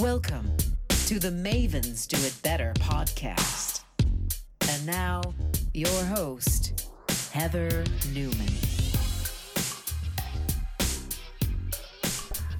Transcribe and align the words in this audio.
Welcome 0.00 0.56
to 1.06 1.18
the 1.18 1.30
Mavens 1.30 2.06
Do 2.06 2.16
It 2.24 2.32
Better 2.44 2.72
podcast. 2.74 3.80
And 4.68 4.86
now, 4.86 5.20
your 5.74 6.04
host, 6.04 6.88
Heather 7.32 7.82
Newman. 8.12 8.46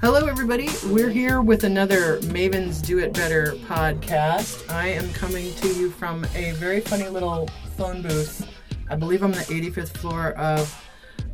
Hello, 0.00 0.26
everybody. 0.26 0.68
We're 0.86 1.10
here 1.10 1.40
with 1.40 1.62
another 1.62 2.18
Mavens 2.22 2.84
Do 2.84 2.98
It 2.98 3.12
Better 3.12 3.52
podcast. 3.68 4.68
I 4.72 4.88
am 4.88 5.08
coming 5.12 5.54
to 5.54 5.68
you 5.68 5.90
from 5.90 6.24
a 6.34 6.50
very 6.52 6.80
funny 6.80 7.08
little 7.08 7.48
phone 7.76 8.02
booth. 8.02 8.48
I 8.90 8.96
believe 8.96 9.22
I'm 9.22 9.30
the 9.30 9.38
85th 9.38 9.96
floor 9.96 10.32
of 10.32 10.87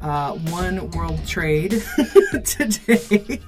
uh, 0.05 0.33
One 0.33 0.91
World 0.91 1.27
Trade 1.27 1.71
today. 2.45 3.41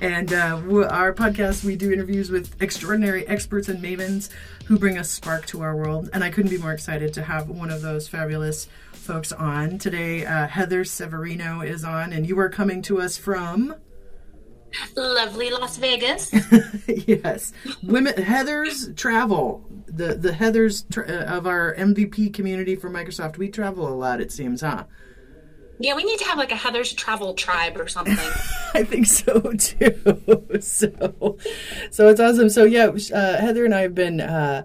And 0.00 0.32
uh, 0.32 0.60
our 0.88 1.12
podcast, 1.12 1.64
we 1.64 1.74
do 1.74 1.92
interviews 1.92 2.30
with 2.30 2.62
extraordinary 2.62 3.26
experts 3.26 3.68
and 3.68 3.82
mavens 3.82 4.30
who 4.66 4.78
bring 4.78 4.96
a 4.96 5.02
spark 5.02 5.44
to 5.46 5.62
our 5.62 5.74
world. 5.76 6.10
And 6.12 6.22
I 6.22 6.30
couldn't 6.30 6.50
be 6.50 6.58
more 6.58 6.72
excited 6.72 7.12
to 7.14 7.22
have 7.24 7.48
one 7.48 7.70
of 7.70 7.82
those 7.82 8.06
fabulous 8.06 8.68
folks 8.92 9.32
on. 9.32 9.78
Today, 9.78 10.24
uh, 10.24 10.46
Heather 10.46 10.84
Severino 10.84 11.62
is 11.62 11.84
on, 11.84 12.12
and 12.12 12.28
you 12.28 12.38
are 12.38 12.48
coming 12.48 12.80
to 12.82 13.00
us 13.00 13.18
from. 13.18 13.74
Lovely 14.96 15.50
Las 15.50 15.76
Vegas. 15.78 16.32
yes, 16.86 17.52
women 17.82 18.14
Heather's 18.16 18.92
travel. 18.94 19.64
The 19.86 20.14
the 20.14 20.32
Heather's 20.32 20.82
tra- 20.90 21.06
uh, 21.06 21.36
of 21.36 21.46
our 21.46 21.76
MVP 21.76 22.34
community 22.34 22.74
for 22.74 22.90
Microsoft. 22.90 23.38
We 23.38 23.48
travel 23.48 23.86
a 23.86 23.94
lot. 23.94 24.20
It 24.20 24.32
seems, 24.32 24.62
huh? 24.62 24.84
Yeah, 25.78 25.94
we 25.94 26.04
need 26.04 26.18
to 26.18 26.24
have 26.24 26.38
like 26.38 26.52
a 26.52 26.56
Heather's 26.56 26.92
travel 26.92 27.34
tribe 27.34 27.78
or 27.78 27.88
something. 27.88 28.16
I 28.74 28.84
think 28.84 29.06
so 29.06 29.40
too. 29.58 30.58
so, 30.60 31.38
so 31.90 32.08
it's 32.08 32.20
awesome. 32.20 32.48
So 32.48 32.64
yeah, 32.64 32.86
uh, 33.12 33.40
Heather 33.40 33.64
and 33.64 33.74
I 33.74 33.82
have 33.82 33.94
been 33.94 34.20
uh, 34.20 34.64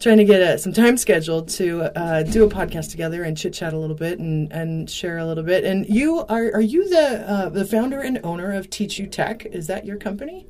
trying 0.00 0.18
to 0.18 0.24
get 0.24 0.40
uh, 0.40 0.56
some 0.56 0.72
time 0.72 0.96
scheduled 0.96 1.48
to 1.50 1.82
uh, 1.98 2.22
do 2.22 2.44
a 2.44 2.48
podcast 2.48 2.90
together 2.90 3.22
and 3.22 3.36
chit 3.36 3.52
chat 3.52 3.72
a 3.72 3.78
little 3.78 3.96
bit 3.96 4.18
and, 4.18 4.52
and 4.52 4.88
share 4.90 5.18
a 5.18 5.26
little 5.26 5.44
bit. 5.44 5.64
And 5.64 5.86
you 5.88 6.20
are 6.28 6.52
are 6.54 6.60
you 6.60 6.88
the 6.88 7.30
uh, 7.30 7.48
the 7.48 7.64
founder 7.64 8.00
and 8.00 8.20
owner 8.24 8.52
of 8.52 8.70
Teach 8.70 8.98
You 8.98 9.06
Tech? 9.06 9.44
Is 9.46 9.66
that 9.66 9.84
your 9.84 9.96
company? 9.96 10.46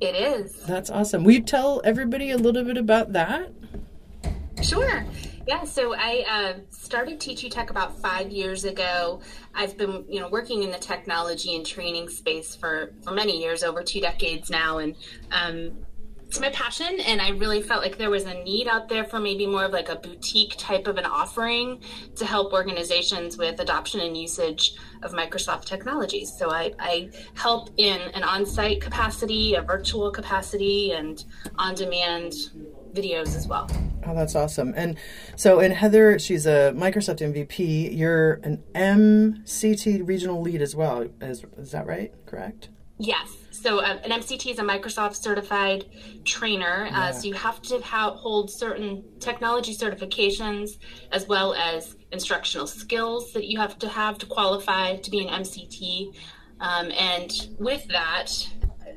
it 0.00 0.14
is. 0.14 0.54
That's 0.66 0.90
awesome. 0.90 1.24
Will 1.24 1.32
you 1.32 1.42
tell 1.42 1.82
everybody 1.84 2.30
a 2.30 2.38
little 2.38 2.64
bit 2.64 2.78
about 2.78 3.12
that? 3.12 3.52
Sure. 4.62 5.04
Yeah, 5.50 5.64
so 5.64 5.96
I 5.96 6.24
uh, 6.30 6.60
started 6.68 7.18
Teach 7.18 7.42
You 7.42 7.50
Tech 7.50 7.70
about 7.70 8.00
five 8.00 8.30
years 8.30 8.64
ago. 8.64 9.20
I've 9.52 9.76
been, 9.76 10.04
you 10.08 10.20
know, 10.20 10.28
working 10.28 10.62
in 10.62 10.70
the 10.70 10.78
technology 10.78 11.56
and 11.56 11.66
training 11.66 12.08
space 12.08 12.54
for 12.54 12.94
for 13.02 13.10
many 13.10 13.42
years, 13.42 13.64
over 13.64 13.82
two 13.82 14.00
decades 14.00 14.48
now, 14.48 14.78
and 14.78 14.94
um, 15.32 15.72
it's 16.24 16.38
my 16.38 16.50
passion. 16.50 17.00
And 17.00 17.20
I 17.20 17.30
really 17.30 17.62
felt 17.62 17.82
like 17.82 17.98
there 17.98 18.10
was 18.10 18.26
a 18.26 18.34
need 18.44 18.68
out 18.68 18.88
there 18.88 19.02
for 19.02 19.18
maybe 19.18 19.44
more 19.44 19.64
of 19.64 19.72
like 19.72 19.88
a 19.88 19.96
boutique 19.96 20.54
type 20.56 20.86
of 20.86 20.98
an 20.98 21.04
offering 21.04 21.82
to 22.14 22.24
help 22.24 22.52
organizations 22.52 23.36
with 23.36 23.58
adoption 23.58 23.98
and 24.02 24.16
usage 24.16 24.74
of 25.02 25.14
Microsoft 25.14 25.64
technologies. 25.64 26.32
So 26.32 26.52
I, 26.52 26.74
I 26.78 27.10
help 27.34 27.70
in 27.76 28.00
an 28.14 28.22
on-site 28.22 28.80
capacity, 28.80 29.54
a 29.56 29.62
virtual 29.62 30.12
capacity, 30.12 30.92
and 30.92 31.24
on-demand 31.58 32.34
videos 32.94 33.36
as 33.36 33.46
well. 33.46 33.68
Oh, 34.06 34.14
that's 34.14 34.34
awesome. 34.34 34.72
And 34.76 34.96
so, 35.36 35.60
and 35.60 35.72
Heather, 35.74 36.18
she's 36.18 36.46
a 36.46 36.72
Microsoft 36.76 37.20
MVP. 37.20 37.96
You're 37.96 38.34
an 38.42 38.62
MCT 38.74 40.06
regional 40.06 40.40
lead 40.40 40.62
as 40.62 40.74
well. 40.74 41.06
Is, 41.20 41.44
is 41.58 41.72
that 41.72 41.86
right? 41.86 42.12
Correct? 42.26 42.68
Yes. 42.98 43.36
So 43.50 43.80
uh, 43.80 43.98
an 44.04 44.10
MCT 44.10 44.52
is 44.52 44.58
a 44.58 44.62
Microsoft 44.62 45.16
certified 45.16 45.86
trainer. 46.24 46.88
Uh, 46.92 47.12
so 47.12 47.28
you 47.28 47.34
have 47.34 47.60
to 47.62 47.80
ha- 47.80 48.14
hold 48.14 48.50
certain 48.50 49.04
technology 49.20 49.74
certifications 49.74 50.78
as 51.12 51.26
well 51.26 51.54
as 51.54 51.96
instructional 52.12 52.66
skills 52.66 53.32
that 53.32 53.46
you 53.46 53.58
have 53.58 53.78
to 53.78 53.88
have 53.88 54.18
to 54.18 54.26
qualify 54.26 54.96
to 54.96 55.10
be 55.10 55.26
an 55.26 55.28
MCT. 55.28 56.14
Um, 56.60 56.90
and 56.92 57.48
with 57.58 57.86
that, 57.88 58.32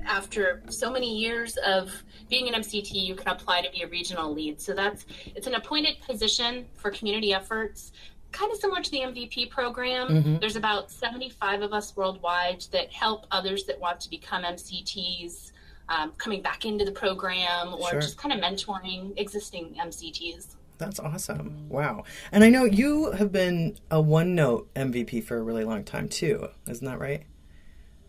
after 0.05 0.63
so 0.69 0.91
many 0.91 1.17
years 1.17 1.57
of 1.57 2.03
being 2.33 2.47
an 2.51 2.59
MCT, 2.63 2.93
you 2.93 3.13
can 3.13 3.27
apply 3.27 3.61
to 3.61 3.69
be 3.69 3.83
a 3.83 3.87
regional 3.87 4.33
lead. 4.33 4.59
So 4.59 4.73
that's 4.73 5.05
it's 5.35 5.45
an 5.45 5.53
appointed 5.53 5.97
position 6.01 6.65
for 6.73 6.89
community 6.89 7.31
efforts, 7.31 7.91
kind 8.31 8.51
of 8.51 8.57
similar 8.57 8.81
to 8.81 8.89
the 8.89 9.01
MVP 9.01 9.51
program. 9.51 10.39
There's 10.39 10.55
about 10.55 10.89
75 10.89 11.61
of 11.61 11.73
us 11.73 11.95
worldwide 11.95 12.65
that 12.71 12.91
help 12.91 13.27
others 13.29 13.65
that 13.65 13.79
want 13.79 13.99
to 14.01 14.09
become 14.09 14.41
MCTs. 14.43 15.51
Um, 15.89 16.13
coming 16.17 16.41
back 16.41 16.63
into 16.65 16.85
the 16.85 16.93
program 16.93 17.73
or 17.73 17.89
Sure. 17.89 17.99
just 17.99 18.17
kind 18.17 18.33
of 18.33 18.39
mentoring 18.39 19.13
existing 19.19 19.75
MCTs. 19.77 20.55
That's 20.77 20.97
awesome. 20.97 21.67
Wow. 21.67 22.05
And 22.31 22.41
I 22.41 22.49
know 22.49 22.63
you 22.63 23.11
have 23.11 23.33
been 23.33 23.75
a 23.91 23.97
OneNote 23.97 24.67
MVP 24.77 25.23
for 25.25 25.37
a 25.37 25.43
really 25.43 25.65
long 25.65 25.83
time 25.83 26.07
too. 26.07 26.47
Isn't 26.69 26.87
that 26.87 26.99
right? 26.99 27.23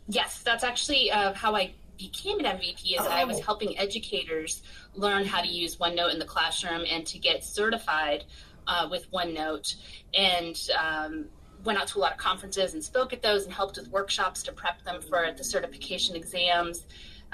Yes, 0.07 0.41
that's 0.45 0.63
actually 0.63 1.11
uh, 1.11 1.33
how 1.35 1.57
I 1.57 1.73
became 1.99 2.39
an 2.41 2.47
MVP. 2.47 2.93
Is 2.99 2.99
that 2.99 3.11
I 3.13 3.25
was 3.25 3.39
Oh. 3.39 3.43
helping 3.43 3.79
educators 3.79 4.63
learn 4.95 5.25
how 5.25 5.41
to 5.41 5.49
use 5.49 5.77
OneNote 5.77 6.13
in 6.13 6.19
the 6.19 6.25
classroom 6.25 6.85
and 6.91 7.07
to 7.07 7.19
get 7.19 7.45
certified 7.45 8.25
uh, 8.67 8.89
with 8.91 9.11
OneNote, 9.13 9.75
and 10.15 10.59
um, 10.79 11.27
went 11.65 11.79
out 11.79 11.87
to 11.89 11.99
a 11.99 12.01
lot 12.01 12.13
of 12.13 12.19
conferences 12.19 12.75
and 12.75 12.83
spoke 12.83 13.13
at 13.13 13.23
those 13.23 13.45
and 13.45 13.53
helped 13.53 13.77
with 13.77 13.89
workshops 13.89 14.43
to 14.43 14.53
prep 14.53 14.83
them 14.85 15.01
for 15.03 15.27
the 15.37 15.45
certification 15.45 16.17
exams. 16.17 16.87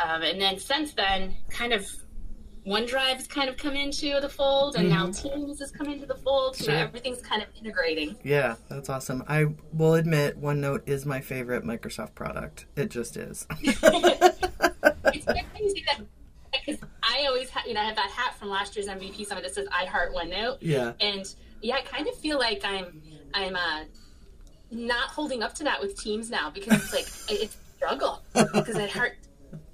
Um, 0.02 0.22
and 0.22 0.40
then 0.40 0.58
since 0.58 0.92
then, 0.92 1.36
kind 1.50 1.72
of. 1.72 1.86
OneDrive 2.66 3.14
has 3.16 3.26
kind 3.26 3.48
of 3.48 3.56
come 3.56 3.74
into 3.74 4.20
the 4.20 4.28
fold, 4.28 4.76
and 4.76 4.90
now 4.90 5.10
Teams 5.10 5.60
has 5.60 5.70
come 5.70 5.88
into 5.88 6.04
the 6.04 6.14
fold. 6.16 6.54
Mm-hmm. 6.56 6.64
Sure. 6.64 6.74
everything's 6.74 7.22
kind 7.22 7.40
of 7.42 7.48
integrating. 7.58 8.16
Yeah, 8.22 8.56
that's 8.68 8.90
awesome. 8.90 9.24
I 9.26 9.46
will 9.72 9.94
admit 9.94 10.38
OneNote 10.38 10.86
is 10.86 11.06
my 11.06 11.22
favorite 11.22 11.64
Microsoft 11.64 12.14
product. 12.14 12.66
It 12.76 12.90
just 12.90 13.16
is. 13.16 13.46
it's 15.26 15.48
funny 15.52 15.84
that 15.86 16.00
because 16.66 16.80
I 17.02 17.26
always 17.26 17.50
ha- 17.50 17.62
you 17.66 17.74
know 17.74 17.80
I 17.80 17.84
have 17.84 17.96
that 17.96 18.10
hat 18.10 18.34
from 18.38 18.48
last 18.48 18.76
year's 18.76 18.88
MVP 18.88 19.26
summit 19.26 19.44
that 19.44 19.54
says 19.54 19.66
I 19.72 19.84
heart 19.84 20.14
OneNote. 20.14 20.58
Yeah. 20.60 20.92
And 21.00 21.32
yeah, 21.62 21.76
I 21.76 21.82
kind 21.82 22.08
of 22.08 22.14
feel 22.16 22.38
like 22.38 22.62
I'm 22.64 23.02
I'm 23.34 23.56
uh, 23.56 23.84
not 24.70 25.10
holding 25.10 25.42
up 25.42 25.54
to 25.56 25.64
that 25.64 25.80
with 25.80 26.00
teams 26.00 26.30
now 26.30 26.50
because 26.50 26.74
it's 26.74 26.92
like 26.92 27.06
it's 27.40 27.54
a 27.54 27.76
struggle 27.76 28.22
because 28.32 28.76
I 28.76 28.86
heart 28.86 29.16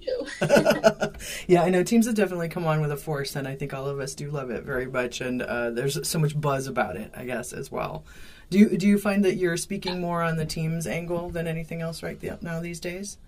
you. 0.00 0.26
yeah, 1.46 1.62
I 1.62 1.70
know 1.70 1.82
Teams 1.82 2.06
has 2.06 2.14
definitely 2.14 2.48
come 2.48 2.66
on 2.66 2.80
with 2.80 2.92
a 2.92 2.96
force, 2.96 3.36
and 3.36 3.46
I 3.46 3.56
think 3.56 3.74
all 3.74 3.86
of 3.86 3.98
us 3.98 4.14
do 4.14 4.30
love 4.30 4.50
it 4.50 4.64
very 4.64 4.86
much. 4.86 5.20
And 5.20 5.42
uh, 5.42 5.70
there's 5.70 6.06
so 6.08 6.18
much 6.18 6.38
buzz 6.40 6.66
about 6.66 6.96
it, 6.96 7.12
I 7.16 7.24
guess, 7.24 7.52
as 7.52 7.70
well. 7.70 8.04
Do 8.50 8.58
you 8.58 8.76
do 8.76 8.86
you 8.86 8.98
find 8.98 9.24
that 9.24 9.36
you're 9.36 9.56
speaking 9.56 10.00
more 10.00 10.22
on 10.22 10.36
the 10.36 10.46
Teams 10.46 10.86
angle 10.86 11.30
than 11.30 11.46
anything 11.46 11.80
else 11.80 12.02
right 12.02 12.20
now 12.42 12.60
these 12.60 12.80
days? 12.80 13.18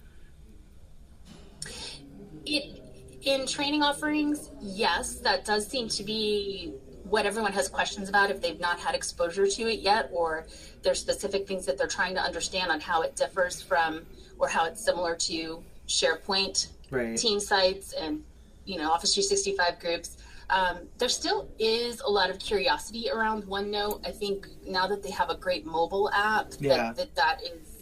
It 2.57 2.83
in 3.23 3.47
training 3.47 3.83
offerings, 3.83 4.51
yes, 4.61 5.17
that 5.21 5.45
does 5.45 5.67
seem 5.67 5.89
to 5.89 6.03
be 6.05 6.73
what 7.05 7.25
everyone 7.27 7.53
has 7.53 7.69
questions 7.69 8.09
about 8.09 8.31
if 8.31 8.41
they've 8.41 8.61
not 8.61 8.79
had 8.79 8.95
exposure 8.95 9.47
to 9.47 9.63
it 9.73 9.81
yet, 9.81 10.09
or 10.13 10.47
there's 10.83 11.01
specific 11.01 11.47
things 11.49 11.65
that 11.67 11.79
they're 11.79 11.87
trying 11.87 12.15
to 12.15 12.21
understand 12.21 12.71
on 12.71 12.81
how 12.81 13.03
it 13.03 13.17
differs 13.17 13.63
from 13.63 14.05
or 14.39 14.47
how 14.49 14.65
it's 14.67 14.85
similar 14.85 15.15
to 15.17 15.63
SharePoint 15.89 16.69
Right. 16.91 17.17
team 17.19 17.39
sites 17.39 17.93
and 17.93 18.23
you 18.65 18.79
know 18.79 18.91
Office 18.91 19.15
365 19.15 19.79
groups. 19.81 20.17
Um, 20.51 20.79
there 20.97 21.11
still 21.11 21.47
is 21.59 22.01
a 22.01 22.09
lot 22.09 22.31
of 22.31 22.39
curiosity 22.39 23.11
around 23.11 23.43
OneNote. 23.45 24.07
I 24.07 24.11
think 24.11 24.47
now 24.67 24.87
that 24.87 25.03
they 25.03 25.11
have 25.11 25.29
a 25.29 25.37
great 25.37 25.67
mobile 25.67 26.11
app, 26.15 26.53
Yeah. 26.61 26.77
that, 26.77 26.97
that 26.97 27.15
that 27.17 27.43
is 27.43 27.78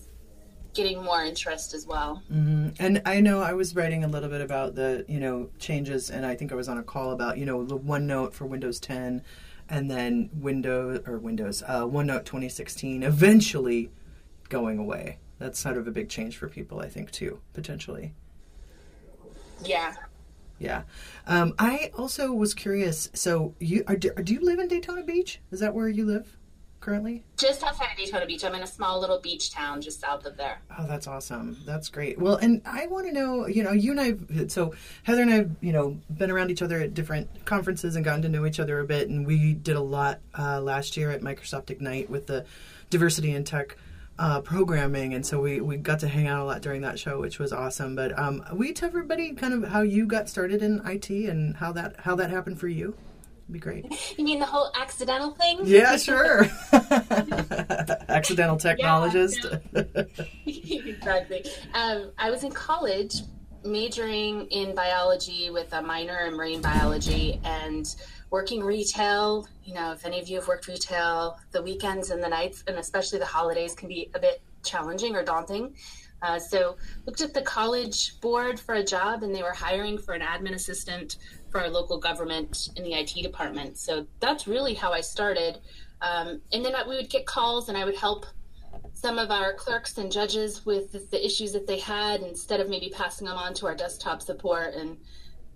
getting 0.76 1.02
more 1.02 1.24
interest 1.24 1.74
as 1.74 1.86
well. 1.86 2.22
And 2.30 3.02
I 3.04 3.20
know 3.20 3.40
I 3.40 3.54
was 3.54 3.74
writing 3.74 4.04
a 4.04 4.08
little 4.08 4.28
bit 4.28 4.40
about 4.40 4.74
the, 4.74 5.04
you 5.08 5.18
know, 5.18 5.48
changes, 5.58 6.10
and 6.10 6.24
I 6.24 6.34
think 6.34 6.52
I 6.52 6.54
was 6.54 6.68
on 6.68 6.78
a 6.78 6.82
call 6.82 7.12
about, 7.12 7.38
you 7.38 7.46
know, 7.46 7.64
the 7.64 7.78
OneNote 7.78 8.32
for 8.32 8.46
Windows 8.46 8.78
10, 8.78 9.22
and 9.68 9.90
then 9.90 10.30
Windows 10.34 11.00
or 11.06 11.18
Windows 11.18 11.62
uh, 11.66 11.84
OneNote 11.84 12.24
2016 12.24 13.02
eventually 13.02 13.90
going 14.48 14.78
away. 14.78 15.18
That's 15.38 15.58
sort 15.58 15.76
of 15.76 15.88
a 15.88 15.90
big 15.90 16.08
change 16.08 16.36
for 16.36 16.48
people, 16.48 16.80
I 16.80 16.88
think, 16.88 17.10
too, 17.10 17.40
potentially. 17.52 18.12
Yeah. 19.64 19.94
Yeah. 20.58 20.82
Um, 21.26 21.54
I 21.58 21.90
also 21.96 22.32
was 22.32 22.54
curious. 22.54 23.10
So, 23.12 23.54
you 23.58 23.84
are, 23.88 23.96
do 23.96 24.32
you 24.32 24.40
live 24.40 24.58
in 24.58 24.68
Daytona 24.68 25.02
Beach? 25.02 25.40
Is 25.50 25.60
that 25.60 25.74
where 25.74 25.88
you 25.88 26.06
live 26.06 26.36
currently? 26.80 27.24
Just 27.36 27.62
outside 27.62 27.90
of 27.92 27.96
Daytona 27.96 28.26
Beach. 28.26 28.44
I'm 28.44 28.54
in 28.54 28.62
a 28.62 28.66
small 28.66 29.00
little 29.00 29.20
beach 29.20 29.50
town 29.50 29.80
just 29.80 30.00
south 30.00 30.24
of 30.24 30.36
there. 30.36 30.60
Oh, 30.78 30.86
that's 30.86 31.06
awesome. 31.06 31.56
That's 31.64 31.88
great. 31.88 32.18
Well, 32.18 32.36
and 32.36 32.62
I 32.64 32.86
want 32.86 33.06
to 33.06 33.12
know, 33.12 33.46
you 33.46 33.62
know, 33.62 33.72
you 33.72 33.92
and 33.92 34.00
I, 34.00 34.46
so 34.48 34.74
Heather 35.02 35.22
and 35.22 35.32
I 35.32 35.46
you 35.60 35.72
know, 35.72 35.98
been 36.10 36.30
around 36.30 36.50
each 36.50 36.62
other 36.62 36.80
at 36.80 36.94
different 36.94 37.44
conferences 37.44 37.96
and 37.96 38.04
gotten 38.04 38.22
to 38.22 38.28
know 38.28 38.46
each 38.46 38.60
other 38.60 38.80
a 38.80 38.84
bit. 38.84 39.08
And 39.08 39.26
we 39.26 39.54
did 39.54 39.76
a 39.76 39.80
lot 39.80 40.20
uh, 40.38 40.60
last 40.60 40.96
year 40.96 41.10
at 41.10 41.22
Microsoft 41.22 41.70
Ignite 41.70 42.10
with 42.10 42.26
the 42.26 42.44
diversity 42.90 43.32
in 43.32 43.44
tech 43.44 43.76
uh, 44.18 44.40
programming, 44.40 45.14
and 45.14 45.26
so 45.26 45.40
we, 45.40 45.60
we 45.60 45.76
got 45.76 46.00
to 46.00 46.08
hang 46.08 46.26
out 46.26 46.40
a 46.40 46.44
lot 46.44 46.62
during 46.62 46.80
that 46.82 46.98
show, 46.98 47.20
which 47.20 47.38
was 47.38 47.52
awesome. 47.52 47.94
But 47.94 48.18
um, 48.18 48.42
will 48.52 48.66
you 48.66 48.72
tell 48.74 48.88
everybody 48.88 49.32
kind 49.32 49.52
of 49.52 49.70
how 49.70 49.82
you 49.82 50.06
got 50.06 50.28
started 50.28 50.62
in 50.62 50.80
IT 50.86 51.10
and 51.10 51.56
how 51.56 51.72
that 51.72 51.96
how 52.00 52.14
that 52.16 52.30
happened 52.30 52.58
for 52.58 52.68
you? 52.68 52.96
It'd 53.48 53.52
be 53.52 53.60
great. 53.60 53.86
You 54.18 54.24
mean 54.24 54.40
the 54.40 54.46
whole 54.46 54.72
accidental 54.74 55.30
thing? 55.30 55.60
Yeah, 55.62 55.96
sure. 55.96 56.46
Accidental 58.08 58.56
technologist. 58.56 59.60
Yeah, 60.44 60.82
exactly. 60.90 61.44
Um, 61.72 62.10
I 62.18 62.28
was 62.30 62.42
in 62.42 62.50
college 62.50 63.20
majoring 63.64 64.46
in 64.46 64.74
biology 64.74 65.50
with 65.50 65.72
a 65.74 65.82
minor 65.82 66.26
in 66.26 66.36
marine 66.36 66.60
biology 66.60 67.40
and 67.44 67.94
working 68.30 68.64
retail. 68.64 69.46
You 69.64 69.74
know, 69.74 69.92
if 69.92 70.04
any 70.04 70.20
of 70.20 70.28
you 70.28 70.38
have 70.38 70.48
worked 70.48 70.66
retail, 70.66 71.38
the 71.52 71.62
weekends 71.62 72.10
and 72.10 72.20
the 72.20 72.28
nights, 72.28 72.64
and 72.66 72.76
especially 72.78 73.20
the 73.20 73.26
holidays, 73.26 73.74
can 73.74 73.88
be 73.88 74.10
a 74.14 74.18
bit 74.18 74.42
challenging 74.64 75.14
or 75.14 75.22
daunting. 75.22 75.76
Uh, 76.22 76.38
so 76.38 76.76
looked 77.04 77.20
at 77.20 77.34
the 77.34 77.42
college 77.42 78.18
board 78.20 78.58
for 78.58 78.76
a 78.76 78.84
job 78.84 79.22
and 79.22 79.34
they 79.34 79.42
were 79.42 79.52
hiring 79.52 79.98
for 79.98 80.14
an 80.14 80.22
admin 80.22 80.54
assistant 80.54 81.18
for 81.56 81.62
our 81.62 81.70
local 81.70 81.96
government 81.96 82.68
in 82.76 82.84
the 82.84 82.92
IT 82.92 83.14
department. 83.22 83.78
So 83.78 84.06
that's 84.20 84.46
really 84.46 84.74
how 84.74 84.92
I 84.92 85.00
started. 85.00 85.58
Um, 86.02 86.42
and 86.52 86.62
then 86.62 86.74
we 86.86 86.96
would 86.96 87.08
get 87.08 87.24
calls 87.24 87.70
and 87.70 87.78
I 87.78 87.84
would 87.86 87.96
help 87.96 88.26
some 88.92 89.18
of 89.18 89.30
our 89.30 89.54
clerks 89.54 89.96
and 89.96 90.12
judges 90.12 90.66
with 90.66 91.10
the 91.10 91.24
issues 91.24 91.52
that 91.52 91.66
they 91.66 91.78
had 91.78 92.20
instead 92.20 92.60
of 92.60 92.68
maybe 92.68 92.92
passing 92.94 93.26
them 93.26 93.38
on 93.38 93.54
to 93.54 93.66
our 93.66 93.74
desktop 93.74 94.20
support. 94.20 94.74
And 94.74 94.98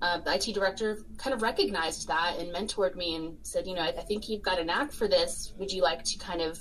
uh, 0.00 0.20
the 0.20 0.36
IT 0.36 0.54
director 0.54 1.00
kind 1.18 1.34
of 1.34 1.42
recognized 1.42 2.08
that 2.08 2.38
and 2.38 2.50
mentored 2.50 2.96
me 2.96 3.16
and 3.16 3.36
said, 3.42 3.66
you 3.66 3.74
know, 3.74 3.82
I, 3.82 3.88
I 3.88 4.02
think 4.02 4.26
you've 4.26 4.42
got 4.42 4.58
a 4.58 4.64
knack 4.64 4.92
for 4.92 5.06
this. 5.06 5.52
Would 5.58 5.70
you 5.70 5.82
like 5.82 6.02
to 6.04 6.18
kind 6.18 6.40
of 6.40 6.58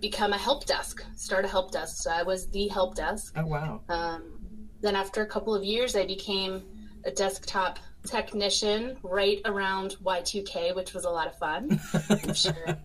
become 0.00 0.32
a 0.32 0.38
help 0.38 0.64
desk, 0.64 1.04
start 1.16 1.44
a 1.44 1.48
help 1.48 1.70
desk? 1.70 2.02
So 2.02 2.10
I 2.10 2.22
was 2.22 2.46
the 2.46 2.68
help 2.68 2.94
desk. 2.94 3.34
Oh, 3.36 3.44
wow. 3.44 3.82
Um, 3.90 4.38
then 4.80 4.96
after 4.96 5.20
a 5.20 5.26
couple 5.26 5.54
of 5.54 5.62
years, 5.62 5.96
I 5.96 6.06
became 6.06 6.62
a 7.04 7.10
desktop 7.10 7.78
technician 8.06 8.96
right 9.02 9.40
around 9.44 9.96
Y2K, 10.02 10.74
which 10.74 10.94
was 10.94 11.04
a 11.04 11.10
lot 11.10 11.26
of 11.26 11.36
fun. 11.38 11.80
I'm 12.10 12.34
sure. 12.34 12.76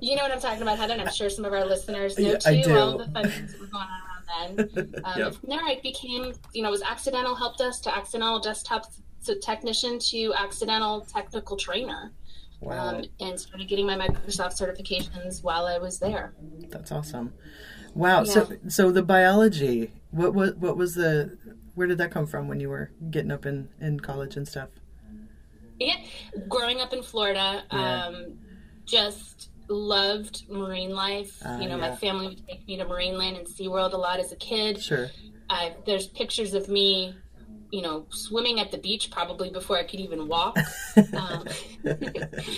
you 0.00 0.16
know 0.16 0.22
what 0.22 0.32
I'm 0.32 0.40
talking 0.40 0.62
about, 0.62 0.78
Heather, 0.78 0.94
and 0.94 1.02
I'm 1.02 1.12
sure 1.12 1.30
some 1.30 1.44
of 1.44 1.52
our 1.52 1.64
listeners 1.64 2.18
know 2.18 2.32
Yeah, 2.32 2.62
too. 2.62 2.72
I 2.72 2.80
All 2.80 2.98
the 2.98 3.06
fun 3.06 3.28
things 3.28 3.52
that 3.52 3.60
were 3.60 3.66
going 3.66 3.84
on 3.84 3.88
around 3.88 4.66
then. 4.76 4.94
Um, 5.04 5.18
Yep. 5.18 5.34
From 5.34 5.48
there, 5.48 5.60
I 5.60 5.80
became, 5.82 6.32
you 6.52 6.62
know, 6.62 6.70
was 6.70 6.82
accidental 6.82 7.34
help 7.34 7.56
desk 7.58 7.82
to 7.84 7.96
accidental 7.96 8.38
desktop 8.40 8.86
to 9.26 9.38
technician 9.38 9.98
to 9.98 10.32
accidental 10.34 11.02
technical 11.02 11.56
trainer. 11.56 12.12
Wow. 12.60 12.96
Um, 12.96 13.04
and 13.20 13.40
started 13.40 13.68
getting 13.68 13.86
my 13.86 13.96
Microsoft 13.96 14.60
certifications 14.60 15.42
while 15.42 15.66
I 15.66 15.78
was 15.78 15.98
there. 15.98 16.34
That's 16.68 16.92
awesome. 16.92 17.32
Wow. 17.94 18.24
So 18.24 18.52
so 18.68 18.92
the 18.92 19.02
biology, 19.02 19.92
what 20.10 20.34
what 20.34 20.58
what 20.58 20.76
was 20.76 20.94
the 20.94 21.38
where 21.74 21.86
did 21.86 21.98
that 21.98 22.10
come 22.10 22.26
from 22.26 22.48
when 22.48 22.60
you 22.60 22.68
were 22.68 22.90
getting 23.10 23.30
up 23.30 23.46
in 23.46 23.68
in 23.80 24.00
college 24.00 24.36
and 24.36 24.46
stuff? 24.46 24.68
Yeah, 25.78 25.96
growing 26.48 26.80
up 26.80 26.92
in 26.92 27.02
Florida, 27.02 27.64
Yeah. 27.72 28.06
um, 28.06 28.38
just 28.84 29.50
loved 29.68 30.44
marine 30.50 30.90
life. 30.90 31.40
Ah, 31.44 31.58
you 31.58 31.68
know, 31.68 31.76
yeah. 31.76 31.90
my 31.90 31.96
family 31.96 32.28
would 32.28 32.46
take 32.46 32.66
me 32.66 32.76
to 32.76 32.84
Marineland 32.84 33.38
and 33.38 33.46
SeaWorld 33.46 33.92
a 33.92 33.96
lot 33.96 34.20
as 34.20 34.32
a 34.32 34.36
kid. 34.36 34.82
Sure. 34.82 35.08
I, 35.48 35.74
there's 35.86 36.06
pictures 36.08 36.54
of 36.54 36.68
me, 36.68 37.14
you 37.70 37.82
know, 37.82 38.06
swimming 38.10 38.60
at 38.60 38.70
the 38.72 38.78
beach 38.78 39.10
probably 39.10 39.48
before 39.50 39.78
I 39.78 39.84
could 39.84 40.00
even 40.00 40.28
walk. 40.28 40.58
um, 41.16 41.46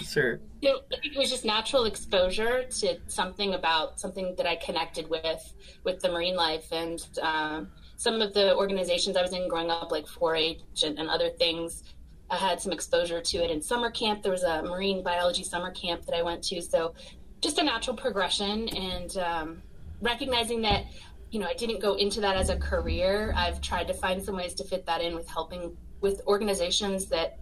Sure. 0.05 0.41
you 0.61 0.71
know, 0.71 0.81
it 0.91 1.17
was 1.17 1.31
just 1.31 1.45
natural 1.45 1.85
exposure 1.85 2.65
to 2.81 2.99
something 3.07 3.55
about 3.55 4.01
something 4.01 4.35
that 4.37 4.47
I 4.47 4.57
connected 4.57 5.09
with 5.09 5.55
with 5.85 6.01
the 6.01 6.11
marine 6.11 6.35
life 6.37 6.73
and 6.73 6.99
um, 7.21 7.71
some 8.03 8.21
of 8.21 8.35
the 8.35 8.57
organizations 8.57 9.17
I 9.17 9.23
was 9.23 9.33
in 9.33 9.47
growing 9.47 9.71
up, 9.71 9.93
like 9.93 10.07
4-H 10.07 10.83
and, 10.83 10.99
and 10.99 11.09
other 11.09 11.31
things. 11.31 11.85
I 12.29 12.37
had 12.37 12.61
some 12.61 12.73
exposure 12.73 13.21
to 13.21 13.39
it 13.39 13.51
in 13.51 13.63
summer 13.63 13.93
camp. 13.93 14.25
There 14.25 14.33
was 14.33 14.43
a 14.43 14.63
marine 14.63 15.05
biology 15.05 15.45
summer 15.45 15.71
camp 15.71 16.07
that 16.07 16.17
I 16.17 16.23
went 16.23 16.43
to, 16.45 16.61
so 16.61 16.95
just 17.41 17.59
a 17.59 17.63
natural 17.63 17.97
progression 17.97 18.69
and 18.71 19.17
um, 19.19 19.63
recognizing 20.01 20.63
that 20.63 20.87
you 21.31 21.39
know 21.39 21.47
I 21.47 21.55
didn't 21.55 21.81
go 21.81 21.95
into 21.95 22.21
that 22.23 22.37
as 22.37 22.49
a 22.49 22.57
career. 22.57 23.33
I've 23.37 23.61
tried 23.61 23.87
to 23.89 23.95
find 23.95 24.23
some 24.23 24.35
ways 24.35 24.55
to 24.55 24.65
fit 24.65 24.87
that 24.87 25.01
in 25.01 25.15
with 25.15 25.29
helping 25.29 25.77
with 26.01 26.23
organizations 26.27 27.07
that 27.07 27.39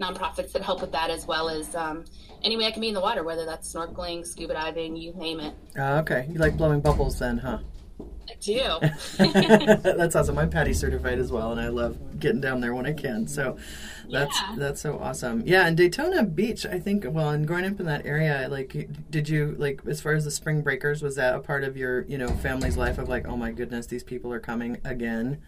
nonprofits 0.00 0.52
that 0.52 0.62
help 0.62 0.80
with 0.80 0.92
that 0.92 1.10
as 1.10 1.26
well 1.26 1.48
as 1.50 1.74
um, 1.74 2.04
any 2.42 2.56
way 2.56 2.66
I 2.66 2.70
can 2.70 2.80
be 2.80 2.88
in 2.88 2.94
the 2.94 3.00
water, 3.00 3.24
whether 3.24 3.44
that's 3.44 3.74
snorkeling, 3.74 4.24
scuba 4.24 4.54
diving, 4.54 4.96
you 4.96 5.12
name 5.14 5.40
it. 5.40 5.54
Ah, 5.76 5.98
okay. 5.98 6.26
You 6.30 6.38
like 6.38 6.56
blowing 6.56 6.80
bubbles 6.80 7.18
then, 7.18 7.38
huh? 7.38 7.58
I 8.00 8.34
do. 8.40 8.78
that's 9.18 10.14
awesome. 10.14 10.38
I'm 10.38 10.50
PADI 10.50 10.74
certified 10.74 11.18
as 11.18 11.32
well, 11.32 11.50
and 11.52 11.60
I 11.60 11.68
love 11.68 12.20
getting 12.20 12.40
down 12.40 12.60
there 12.60 12.74
when 12.74 12.86
I 12.86 12.92
can. 12.92 13.26
So 13.26 13.56
that's 14.10 14.38
Yeah. 14.40 14.54
that's 14.56 14.80
so 14.80 14.98
awesome. 14.98 15.42
Yeah, 15.46 15.66
and 15.66 15.76
Daytona 15.76 16.22
Beach, 16.24 16.66
I 16.66 16.78
think. 16.78 17.04
Well, 17.08 17.30
and 17.30 17.46
growing 17.46 17.64
up 17.64 17.80
in 17.80 17.86
that 17.86 18.04
area, 18.06 18.46
like, 18.50 18.88
did 19.10 19.28
you 19.28 19.56
like 19.58 19.80
as 19.86 20.00
far 20.00 20.12
as 20.12 20.24
the 20.24 20.30
spring 20.30 20.62
breakers? 20.62 21.02
Was 21.02 21.16
that 21.16 21.34
a 21.34 21.40
part 21.40 21.64
of 21.64 21.76
your 21.76 22.02
you 22.02 22.18
know 22.18 22.28
family's 22.28 22.76
life 22.76 22.98
of 22.98 23.08
like, 23.08 23.26
oh 23.26 23.36
my 23.36 23.50
goodness, 23.50 23.86
these 23.86 24.04
people 24.04 24.32
are 24.32 24.40
coming 24.40 24.78
again? 24.84 25.38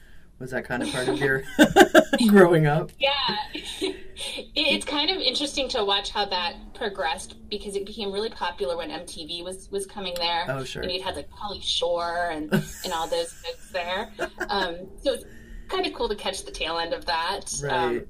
Was 0.41 0.51
that 0.51 0.65
kind 0.65 0.83
of 0.83 0.91
part 0.91 1.07
of 1.07 1.19
your 1.19 1.45
growing 2.29 2.67
up? 2.67 2.91
yeah. 2.99 3.13
It's 4.55 4.85
kind 4.85 5.09
of 5.11 5.17
interesting 5.17 5.67
to 5.71 5.83
watch 5.83 6.11
how 6.11 6.27
that 6.27 6.75
progressed 6.75 7.37
because 7.49 7.75
it 7.75 7.87
became 7.87 8.13
really 8.13 8.29
popular 8.29 8.77
when 8.77 8.91
MTV 8.91 9.43
was, 9.43 9.71
was 9.71 9.87
coming 9.87 10.13
there. 10.19 10.45
Oh, 10.47 10.63
sure. 10.63 10.83
And 10.83 10.93
you'd 10.93 11.01
had 11.01 11.17
like 11.17 11.31
Pauly 11.31 11.63
Shore 11.63 12.29
and, 12.31 12.53
and 12.53 12.93
all 12.93 13.09
those 13.09 13.33
folks 13.33 13.71
there. 13.71 14.13
Um, 14.51 14.89
so 15.03 15.15
it's 15.15 15.25
kind 15.69 15.87
of 15.87 15.95
cool 15.95 16.09
to 16.11 16.15
catch 16.15 16.45
the 16.45 16.51
tail 16.51 16.79
end 16.79 16.93
of 16.93 17.07
that. 17.07 17.51
Right. 17.63 17.73
Um, 17.73 18.07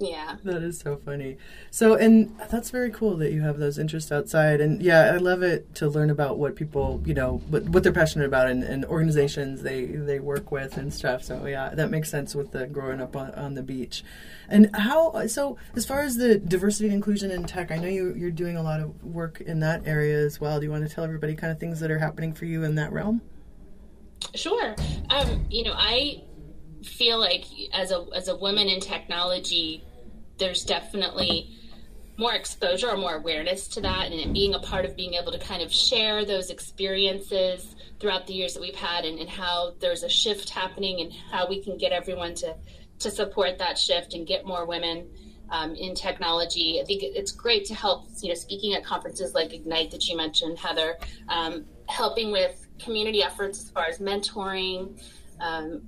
yeah. 0.00 0.36
That 0.44 0.62
is 0.62 0.78
so 0.78 0.96
funny. 0.96 1.36
So, 1.70 1.94
and 1.94 2.34
that's 2.50 2.70
very 2.70 2.90
cool 2.90 3.16
that 3.18 3.32
you 3.32 3.42
have 3.42 3.58
those 3.58 3.78
interests 3.78 4.10
outside. 4.10 4.60
And 4.60 4.82
yeah, 4.82 5.12
I 5.12 5.18
love 5.18 5.42
it 5.42 5.74
to 5.76 5.88
learn 5.88 6.10
about 6.10 6.38
what 6.38 6.56
people, 6.56 7.02
you 7.04 7.14
know, 7.14 7.42
what, 7.48 7.64
what 7.68 7.82
they're 7.82 7.92
passionate 7.92 8.24
about 8.24 8.48
and, 8.48 8.64
and 8.64 8.84
organizations 8.86 9.62
they, 9.62 9.84
they 9.84 10.18
work 10.18 10.50
with 10.50 10.76
and 10.78 10.92
stuff. 10.92 11.22
So, 11.22 11.46
yeah, 11.46 11.74
that 11.74 11.90
makes 11.90 12.10
sense 12.10 12.34
with 12.34 12.50
the 12.52 12.66
growing 12.66 13.00
up 13.00 13.14
on, 13.14 13.32
on 13.32 13.54
the 13.54 13.62
beach. 13.62 14.02
And 14.48 14.74
how, 14.74 15.26
so 15.26 15.58
as 15.76 15.84
far 15.84 16.00
as 16.00 16.16
the 16.16 16.38
diversity 16.38 16.86
and 16.86 16.94
inclusion 16.94 17.30
in 17.30 17.44
tech, 17.44 17.70
I 17.70 17.76
know 17.76 17.88
you, 17.88 18.14
you're 18.14 18.30
doing 18.30 18.56
a 18.56 18.62
lot 18.62 18.80
of 18.80 19.04
work 19.04 19.40
in 19.42 19.60
that 19.60 19.86
area 19.86 20.18
as 20.18 20.40
well. 20.40 20.58
Do 20.58 20.64
you 20.64 20.72
want 20.72 20.88
to 20.88 20.92
tell 20.92 21.04
everybody 21.04 21.34
kind 21.34 21.52
of 21.52 21.60
things 21.60 21.78
that 21.80 21.90
are 21.90 21.98
happening 21.98 22.32
for 22.32 22.46
you 22.46 22.64
in 22.64 22.74
that 22.76 22.92
realm? 22.92 23.20
Sure. 24.34 24.74
Um, 25.10 25.46
you 25.50 25.64
know, 25.64 25.74
I 25.76 26.22
feel 26.82 27.18
like 27.18 27.44
as 27.72 27.90
a 27.90 28.06
as 28.14 28.28
a 28.28 28.36
woman 28.36 28.68
in 28.68 28.80
technology, 28.80 29.84
there's 30.40 30.64
definitely 30.64 31.56
more 32.16 32.34
exposure 32.34 32.90
or 32.90 32.96
more 32.96 33.14
awareness 33.14 33.68
to 33.68 33.80
that, 33.80 34.10
and 34.10 34.34
being 34.34 34.54
a 34.54 34.58
part 34.58 34.84
of 34.84 34.96
being 34.96 35.14
able 35.14 35.30
to 35.30 35.38
kind 35.38 35.62
of 35.62 35.72
share 35.72 36.24
those 36.24 36.50
experiences 36.50 37.76
throughout 38.00 38.26
the 38.26 38.34
years 38.34 38.54
that 38.54 38.60
we've 38.60 38.74
had, 38.74 39.04
and, 39.04 39.20
and 39.20 39.30
how 39.30 39.74
there's 39.78 40.02
a 40.02 40.08
shift 40.08 40.50
happening, 40.50 41.00
and 41.00 41.12
how 41.30 41.48
we 41.48 41.62
can 41.62 41.78
get 41.78 41.92
everyone 41.92 42.34
to 42.34 42.56
to 42.98 43.10
support 43.10 43.56
that 43.58 43.78
shift 43.78 44.12
and 44.12 44.26
get 44.26 44.44
more 44.44 44.66
women 44.66 45.08
um, 45.50 45.74
in 45.74 45.94
technology. 45.94 46.80
I 46.82 46.84
think 46.84 47.02
it's 47.02 47.32
great 47.32 47.64
to 47.66 47.74
help, 47.74 48.08
you 48.20 48.28
know, 48.28 48.34
speaking 48.34 48.74
at 48.74 48.84
conferences 48.84 49.34
like 49.34 49.54
Ignite 49.54 49.90
that 49.90 50.06
you 50.06 50.16
mentioned, 50.16 50.58
Heather, 50.58 50.98
um, 51.28 51.64
helping 51.88 52.30
with 52.30 52.66
community 52.78 53.22
efforts 53.22 53.62
as 53.62 53.70
far 53.70 53.86
as 53.86 53.98
mentoring. 53.98 55.02
Um, 55.40 55.82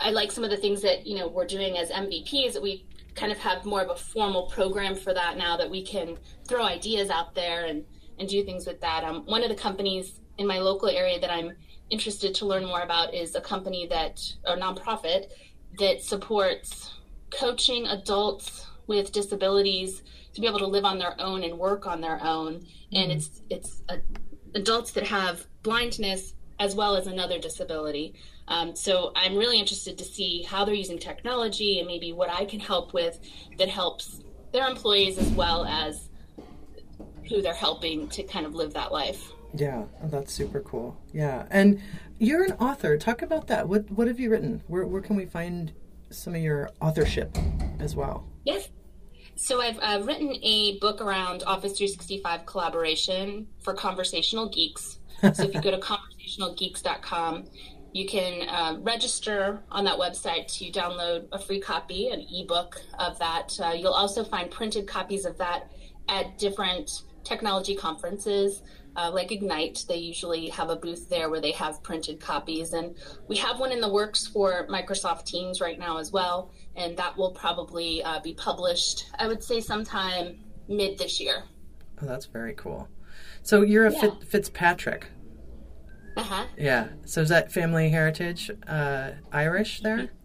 I 0.00 0.10
like 0.10 0.30
some 0.30 0.44
of 0.44 0.50
the 0.50 0.56
things 0.56 0.80
that, 0.82 1.06
you 1.06 1.18
know, 1.18 1.26
we're 1.26 1.46
doing 1.46 1.76
as 1.76 1.90
MVPs 1.90 2.52
that 2.52 2.62
we 2.62 2.86
kind 3.18 3.32
of 3.32 3.38
have 3.38 3.64
more 3.64 3.82
of 3.82 3.90
a 3.90 3.96
formal 3.96 4.46
program 4.46 4.94
for 4.94 5.12
that 5.12 5.36
now 5.36 5.56
that 5.56 5.68
we 5.68 5.82
can 5.82 6.16
throw 6.46 6.64
ideas 6.64 7.10
out 7.10 7.34
there 7.34 7.66
and, 7.66 7.84
and 8.18 8.28
do 8.28 8.44
things 8.44 8.66
with 8.66 8.80
that. 8.80 9.04
Um, 9.04 9.24
one 9.26 9.42
of 9.42 9.48
the 9.48 9.54
companies 9.54 10.20
in 10.38 10.46
my 10.46 10.58
local 10.58 10.88
area 10.88 11.18
that 11.20 11.30
I'm 11.30 11.52
interested 11.90 12.34
to 12.36 12.46
learn 12.46 12.64
more 12.64 12.82
about 12.82 13.14
is 13.14 13.34
a 13.34 13.40
company 13.40 13.86
that, 13.88 14.20
or 14.46 14.56
nonprofit, 14.56 15.30
that 15.78 16.02
supports 16.02 16.94
coaching 17.30 17.86
adults 17.86 18.66
with 18.86 19.12
disabilities 19.12 20.02
to 20.34 20.40
be 20.40 20.46
able 20.46 20.58
to 20.58 20.66
live 20.66 20.84
on 20.84 20.98
their 20.98 21.20
own 21.20 21.42
and 21.42 21.58
work 21.58 21.86
on 21.86 22.00
their 22.00 22.22
own. 22.22 22.64
And 22.92 23.12
it's 23.12 23.42
it's 23.50 23.82
uh 23.88 23.96
adults 24.54 24.92
that 24.92 25.06
have 25.06 25.46
blindness 25.62 26.34
as 26.58 26.74
well 26.74 26.96
as 26.96 27.06
another 27.06 27.38
disability. 27.38 28.14
Um, 28.48 28.74
so 28.74 29.12
I'm 29.14 29.36
really 29.36 29.58
interested 29.58 29.96
to 29.98 30.04
see 30.04 30.42
how 30.42 30.64
they're 30.64 30.74
using 30.74 30.98
technology 30.98 31.78
and 31.78 31.86
maybe 31.86 32.12
what 32.12 32.30
I 32.30 32.44
can 32.44 32.60
help 32.60 32.94
with 32.94 33.20
that 33.58 33.68
helps 33.68 34.22
their 34.52 34.66
employees 34.66 35.18
as 35.18 35.28
well 35.28 35.64
as 35.66 36.08
who 37.28 37.42
they're 37.42 37.54
helping 37.54 38.08
to 38.08 38.22
kind 38.22 38.46
of 38.46 38.54
live 38.54 38.72
that 38.74 38.90
life. 38.90 39.32
Yeah, 39.54 39.84
oh, 40.02 40.08
that's 40.08 40.32
super 40.32 40.60
cool. 40.60 40.96
Yeah, 41.12 41.46
and 41.50 41.80
you're 42.18 42.44
an 42.44 42.52
author. 42.52 42.96
Talk 42.98 43.22
about 43.22 43.46
that. 43.46 43.68
What 43.68 43.90
what 43.90 44.06
have 44.06 44.20
you 44.20 44.30
written? 44.30 44.62
Where 44.66 44.86
where 44.86 45.00
can 45.00 45.16
we 45.16 45.24
find 45.26 45.72
some 46.10 46.34
of 46.34 46.42
your 46.42 46.70
authorship 46.80 47.36
as 47.78 47.96
well? 47.96 48.26
Yes. 48.44 48.68
So 49.36 49.62
I've 49.62 49.78
uh, 49.80 50.02
written 50.04 50.34
a 50.42 50.78
book 50.80 51.00
around 51.00 51.44
Office 51.46 51.78
365 51.78 52.44
collaboration 52.44 53.46
for 53.60 53.72
conversational 53.72 54.48
geeks. 54.48 54.98
so 55.20 55.44
if 55.44 55.54
you 55.54 55.60
go 55.60 55.70
to 55.70 55.78
conversationalgeeks.com, 55.78 57.44
you 57.92 58.06
can 58.06 58.48
uh, 58.48 58.78
register 58.80 59.62
on 59.70 59.84
that 59.84 59.98
website 59.98 60.46
to 60.58 60.70
download 60.70 61.26
a 61.32 61.38
free 61.38 61.60
copy, 61.60 62.08
an 62.08 62.26
ebook 62.32 62.80
of 62.98 63.18
that. 63.18 63.58
Uh, 63.62 63.72
you'll 63.72 63.92
also 63.92 64.22
find 64.24 64.50
printed 64.50 64.86
copies 64.86 65.24
of 65.24 65.38
that 65.38 65.70
at 66.08 66.38
different 66.38 67.02
technology 67.24 67.74
conferences. 67.74 68.62
Uh, 68.96 69.10
like 69.12 69.30
Ignite, 69.30 69.84
they 69.88 69.96
usually 69.96 70.48
have 70.48 70.70
a 70.70 70.76
booth 70.76 71.08
there 71.08 71.30
where 71.30 71.40
they 71.40 71.52
have 71.52 71.82
printed 71.82 72.18
copies. 72.20 72.72
And 72.72 72.96
we 73.28 73.36
have 73.36 73.60
one 73.60 73.70
in 73.70 73.80
the 73.80 73.88
works 73.88 74.26
for 74.26 74.66
Microsoft 74.68 75.24
Teams 75.24 75.60
right 75.60 75.78
now 75.78 75.98
as 75.98 76.10
well. 76.10 76.50
And 76.74 76.96
that 76.96 77.16
will 77.16 77.30
probably 77.30 78.02
uh, 78.02 78.20
be 78.20 78.34
published, 78.34 79.06
I 79.18 79.28
would 79.28 79.42
say, 79.42 79.60
sometime 79.60 80.38
mid 80.68 80.98
this 80.98 81.20
year. 81.20 81.44
Oh, 82.02 82.06
that's 82.06 82.26
very 82.26 82.54
cool. 82.54 82.88
So 83.42 83.62
you're 83.62 83.86
a 83.86 83.92
Yeah. 83.92 84.00
Fit, 84.00 84.24
Fitzpatrick. 84.24 85.06
Uh 86.18 86.22
huh. 86.24 86.44
Yeah. 86.58 86.88
So 87.04 87.20
is 87.22 87.28
that 87.28 87.52
family 87.52 87.88
heritage 87.90 88.50
uh, 88.66 89.12
Irish 89.32 89.80
there? 89.80 90.10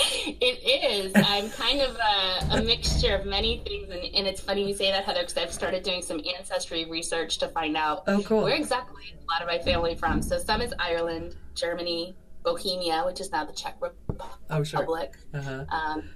It 0.00 0.84
is. 1.06 1.12
I'm 1.16 1.50
kind 1.50 1.80
of 1.80 1.96
a, 1.96 2.58
a 2.58 2.62
mixture 2.62 3.16
of 3.16 3.26
many 3.26 3.62
things, 3.66 3.90
and, 3.90 4.04
and 4.14 4.26
it's 4.28 4.40
funny 4.40 4.68
you 4.68 4.72
say 4.74 4.92
that, 4.92 5.04
Heather, 5.04 5.20
because 5.22 5.36
I've 5.36 5.52
started 5.52 5.82
doing 5.82 6.02
some 6.02 6.20
ancestry 6.36 6.84
research 6.84 7.38
to 7.38 7.48
find 7.48 7.76
out 7.76 8.04
Oh, 8.06 8.22
cool. 8.22 8.44
where 8.44 8.54
exactly 8.54 9.02
a 9.12 9.24
lot 9.32 9.42
of 9.42 9.48
my 9.48 9.58
family 9.58 9.96
from. 9.96 10.22
So 10.22 10.38
some 10.38 10.60
is 10.60 10.72
Ireland, 10.78 11.34
Germany, 11.56 12.14
Bohemia, 12.44 13.02
which 13.06 13.20
is 13.20 13.32
now 13.32 13.44
the 13.44 13.52
Czech 13.52 13.74
Republic, 13.80 14.38
Oh, 14.50 14.62
sure. 14.62 14.80
Republic, 14.80 15.16
Uh-huh. 15.34 15.64
um, 15.70 16.08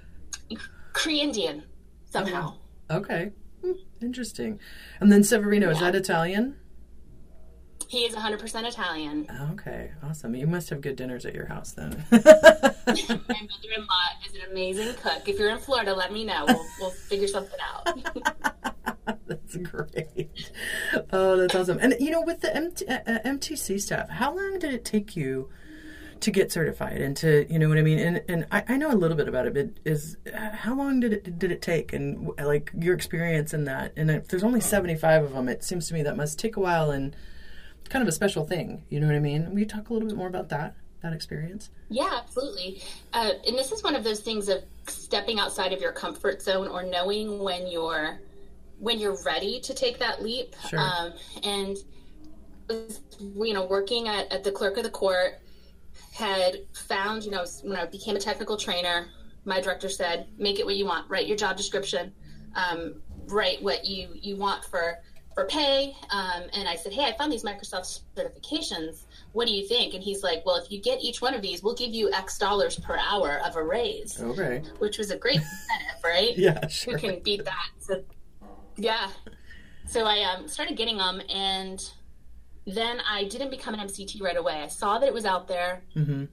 Cree 0.93 1.21
Indian 1.21 1.65
somehow. 2.05 2.55
Okay. 2.89 3.33
Hmm, 3.65 3.73
Interesting. 4.01 4.61
And 5.01 5.11
then 5.11 5.25
Severino, 5.25 5.71
is 5.71 5.81
that 5.81 5.97
Italian? 5.97 6.57
He 7.93 8.07
is 8.07 8.15
100% 8.15 8.67
Italian. 8.67 9.27
Okay, 9.53 9.91
awesome. 10.03 10.35
You 10.35 10.47
must 10.47 10.71
have 10.71 10.81
good 10.81 10.97
dinners 10.97 11.27
at 11.27 11.35
your 11.35 11.45
house 11.45 11.73
then. 11.73 12.03
My 12.11 12.17
mother-in-law 12.17 14.09
is 14.27 14.35
an 14.35 14.51
amazing 14.51 14.95
cook. 14.95 15.29
If 15.29 15.39
you're 15.39 15.51
in 15.51 15.59
Florida, 15.59 15.95
let 15.95 16.11
me 16.11 16.25
know. 16.25 16.47
We'll, 16.49 16.65
we'll 16.81 16.91
figure 16.91 17.29
something 17.29 17.59
out. 17.61 17.87
that's 19.27 19.57
great. 19.59 20.53
Oh, 21.13 21.37
that's 21.37 21.55
awesome. 21.55 21.81
And 21.83 21.95
you 22.01 22.11
know, 22.11 22.23
with 22.23 22.41
the 22.41 22.57
MT, 22.57 22.87
uh, 22.87 23.01
uh, 23.07 23.19
MTC 23.27 23.79
stuff, 23.79 24.09
how 24.09 24.35
long 24.35 24.59
did 24.59 24.73
it 24.73 24.87
take 24.87 25.15
you 25.15 25.51
to 26.21 26.31
get 26.31 26.51
certified 26.51 27.03
and 27.03 27.15
to, 27.19 27.45
you 27.53 27.59
know 27.59 27.69
what 27.69 27.77
I 27.77 27.83
mean? 27.83 27.99
And 27.99 28.23
and 28.27 28.47
I, 28.51 28.65
I 28.69 28.77
know 28.79 28.91
a 28.91 28.97
little 28.97 29.19
bit 29.19 29.29
about 29.29 29.47
it, 29.47 29.53
but 29.53 29.69
is 29.85 30.17
uh, 30.35 30.53
how 30.53 30.75
long 30.75 31.01
did 31.01 31.13
it 31.13 31.39
did 31.39 31.53
it 31.53 31.61
take? 31.61 31.93
And 31.93 32.31
like 32.43 32.73
your 32.75 32.95
experience 32.95 33.53
in 33.53 33.65
that? 33.65 33.93
And 33.99 34.11
if 34.11 34.29
there's 34.29 34.45
only 34.45 34.63
75 34.63 35.25
of 35.25 35.33
them, 35.35 35.51
it 35.51 35.63
seems 35.63 35.89
to 35.89 35.95
me 35.95 36.03
that 36.05 36.17
must 36.17 36.39
take 36.39 36.57
a 36.57 36.61
while 36.61 36.91
and 36.91 37.15
kind 37.89 38.03
of 38.03 38.09
a 38.09 38.13
special 38.13 38.45
thing. 38.45 38.85
You 38.91 39.01
know 39.01 39.07
what 39.07 39.17
I 39.17 39.21
mean? 39.21 39.57
You 39.57 39.67
talk 39.67 39.91
a 39.91 39.93
little 39.93 40.09
bit 40.09 40.17
more 40.17 40.29
about 40.29 40.49
that 40.51 40.77
that 41.03 41.13
experience? 41.13 41.71
Yeah, 41.89 42.21
absolutely. 42.23 42.83
Uh, 43.13 43.31
and 43.47 43.59
this 43.59 43.73
is 43.73 43.83
one 43.83 43.95
of 43.95 44.05
those 44.05 44.21
things 44.21 44.49
of 44.49 44.63
stepping 44.87 45.39
outside 45.39 45.73
of 45.73 45.81
your 45.81 45.93
comfort 45.93 46.41
zone 46.41 46.69
or 46.69 46.83
knowing 46.85 47.41
when 47.41 47.67
you're 47.67 48.21
when 48.79 48.99
you're 48.99 49.23
ready 49.25 49.61
to 49.61 49.75
take 49.75 49.99
that 49.99 50.23
leap. 50.23 50.55
Sure. 50.69 50.79
Um, 50.79 51.13
and 51.45 51.77
you 52.71 53.53
know, 53.53 53.67
working 53.67 54.09
at, 54.09 54.33
at 54.33 54.45
the 54.45 54.53
clerk 54.53 54.77
of 54.77 54.85
the 54.85 54.91
court 54.91 55.41
had 56.13 56.57
found, 56.89 57.25
you 57.25 57.31
know, 57.31 57.45
when 57.63 57.77
I 57.77 57.87
became 57.87 58.17
a 58.17 58.21
technical 58.21 58.57
trainer, 58.57 59.07
my 59.45 59.61
director 59.61 59.89
said, 59.89 60.29
"Make 60.39 60.59
it 60.59 60.67
what 60.67 60.77
you 60.77 60.87
want. 60.87 61.11
Write 61.11 61.27
your 61.27 61.37
job 61.37 61.57
description. 61.57 62.13
Um, 62.55 63.03
write 63.27 63.63
what 63.63 63.85
you 63.85 64.11
you 64.15 64.37
want 64.37 64.65
for." 64.65 64.99
For 65.35 65.47
pay, 65.47 65.97
um, 66.11 66.43
and 66.53 66.69
I 66.69 66.77
said, 66.77 66.93
"Hey, 66.93 67.05
I 67.05 67.17
found 67.17 67.33
these 67.33 67.43
Microsoft 67.43 68.01
certifications. 68.17 69.05
What 69.33 69.47
do 69.49 69.55
you 69.55 69.67
think?" 69.67 69.95
And 69.95 70.03
he's 70.03 70.23
like, 70.23 70.45
"Well, 70.45 70.57
if 70.57 70.71
you 70.71 70.79
get 70.81 71.01
each 71.03 71.23
one 71.23 71.33
of 71.35 71.41
these, 71.41 71.63
we'll 71.63 71.75
give 71.75 71.91
you 71.95 72.13
X 72.13 72.37
dollars 72.39 72.79
per 72.79 72.99
hour 72.99 73.41
of 73.45 73.57
a 73.57 73.63
raise." 73.63 74.21
Okay. 74.21 74.63
which 74.79 74.99
was 74.99 75.11
a 75.11 75.17
great 75.17 75.37
incentive, 75.37 76.01
right? 76.05 76.37
Yeah, 76.37 76.67
sure. 76.69 76.99
Who 76.99 77.09
can 77.09 77.21
beat 77.23 77.45
that? 77.47 77.71
So, 77.79 78.03
yeah. 78.77 79.09
So 79.87 80.05
I 80.05 80.23
um, 80.23 80.49
started 80.49 80.77
getting 80.77 80.99
them, 80.99 81.23
and 81.31 81.83
then 82.67 83.01
I 83.09 83.25
didn't 83.25 83.51
become 83.51 83.73
an 83.75 83.81
MCT 83.81 84.21
right 84.21 84.37
away. 84.37 84.63
I 84.63 84.69
saw 84.69 84.99
that 84.99 85.07
it 85.07 85.15
was 85.15 85.25
out 85.25 85.49
there, 85.49 85.83
Mm-hmm. 85.97 86.25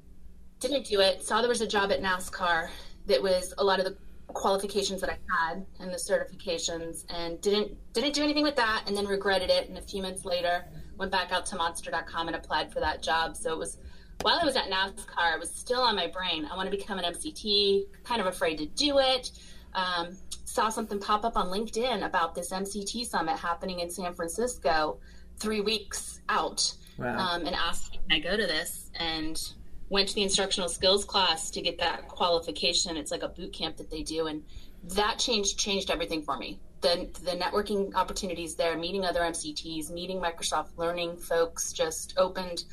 didn't 0.59 0.85
do 0.85 0.99
it. 0.99 1.23
Saw 1.23 1.39
there 1.41 1.49
was 1.49 1.61
a 1.61 1.67
job 1.67 1.91
at 1.91 2.01
NASCAR 2.01 2.69
that 3.07 3.21
was 3.23 3.53
a 3.57 3.63
lot 3.63 3.79
of 3.79 3.85
the 3.85 3.97
qualifications 4.33 5.01
that 5.01 5.09
I 5.09 5.17
had 5.29 5.65
and 5.79 5.91
the 5.91 5.97
certifications, 5.97 7.05
and 7.09 7.39
didn't 7.41 7.77
didn't 7.93 8.13
do 8.13 8.23
anything 8.23 8.43
with 8.43 8.55
that, 8.55 8.83
and 8.87 8.95
then 8.95 9.05
regretted 9.05 9.49
it. 9.49 9.69
And 9.69 9.77
a 9.77 9.81
few 9.81 10.01
months 10.01 10.25
later, 10.25 10.65
went 10.97 11.11
back 11.11 11.31
out 11.31 11.45
to 11.47 11.55
Monster.com 11.55 12.27
and 12.27 12.35
applied 12.35 12.71
for 12.71 12.79
that 12.79 13.01
job. 13.01 13.35
So 13.35 13.51
it 13.53 13.57
was 13.57 13.77
while 14.21 14.37
I 14.41 14.45
was 14.45 14.55
at 14.57 14.65
NASCAR, 14.65 15.35
it 15.35 15.39
was 15.39 15.49
still 15.49 15.81
on 15.81 15.95
my 15.95 16.07
brain. 16.07 16.45
I 16.51 16.55
want 16.55 16.69
to 16.69 16.75
become 16.75 16.99
an 16.99 17.05
MCT. 17.05 17.85
Kind 18.03 18.19
of 18.21 18.27
afraid 18.27 18.57
to 18.57 18.65
do 18.65 18.99
it. 18.99 19.31
Um, 19.73 20.17
saw 20.45 20.69
something 20.69 20.99
pop 20.99 21.23
up 21.23 21.37
on 21.37 21.47
LinkedIn 21.47 22.05
about 22.05 22.35
this 22.35 22.51
MCT 22.51 23.05
summit 23.05 23.37
happening 23.37 23.79
in 23.79 23.89
San 23.89 24.13
Francisco, 24.13 24.99
three 25.37 25.61
weeks 25.61 26.21
out 26.27 26.73
Wow. 26.97 27.17
um, 27.17 27.45
and 27.45 27.55
asked, 27.55 27.93
Can 27.93 28.01
I 28.11 28.19
go 28.19 28.35
to 28.35 28.45
this? 28.45 28.89
And 28.95 29.41
went 29.89 30.07
to 30.09 30.15
the 30.15 30.23
instructional 30.23 30.69
skills 30.69 31.03
class 31.03 31.49
to 31.51 31.61
get 31.61 31.79
that 31.79 32.07
qualification. 32.07 32.95
It's 32.95 33.11
like 33.11 33.23
a 33.23 33.29
boot 33.29 33.53
camp 33.53 33.77
that 33.77 33.89
they 33.89 34.03
do. 34.03 34.27
And 34.27 34.43
that 34.83 35.19
changed 35.19 35.57
changed 35.57 35.91
everything 35.91 36.21
for 36.21 36.37
me. 36.37 36.59
The, 36.81 37.09
the 37.23 37.31
networking 37.31 37.93
opportunities 37.95 38.55
there, 38.55 38.77
meeting 38.77 39.03
other 39.03 39.21
MCTs, 39.21 39.91
meeting 39.91 40.21
Microsoft 40.21 40.77
Learning 40.77 41.17
folks 41.17 41.73
just 41.73 42.13
opened 42.17 42.63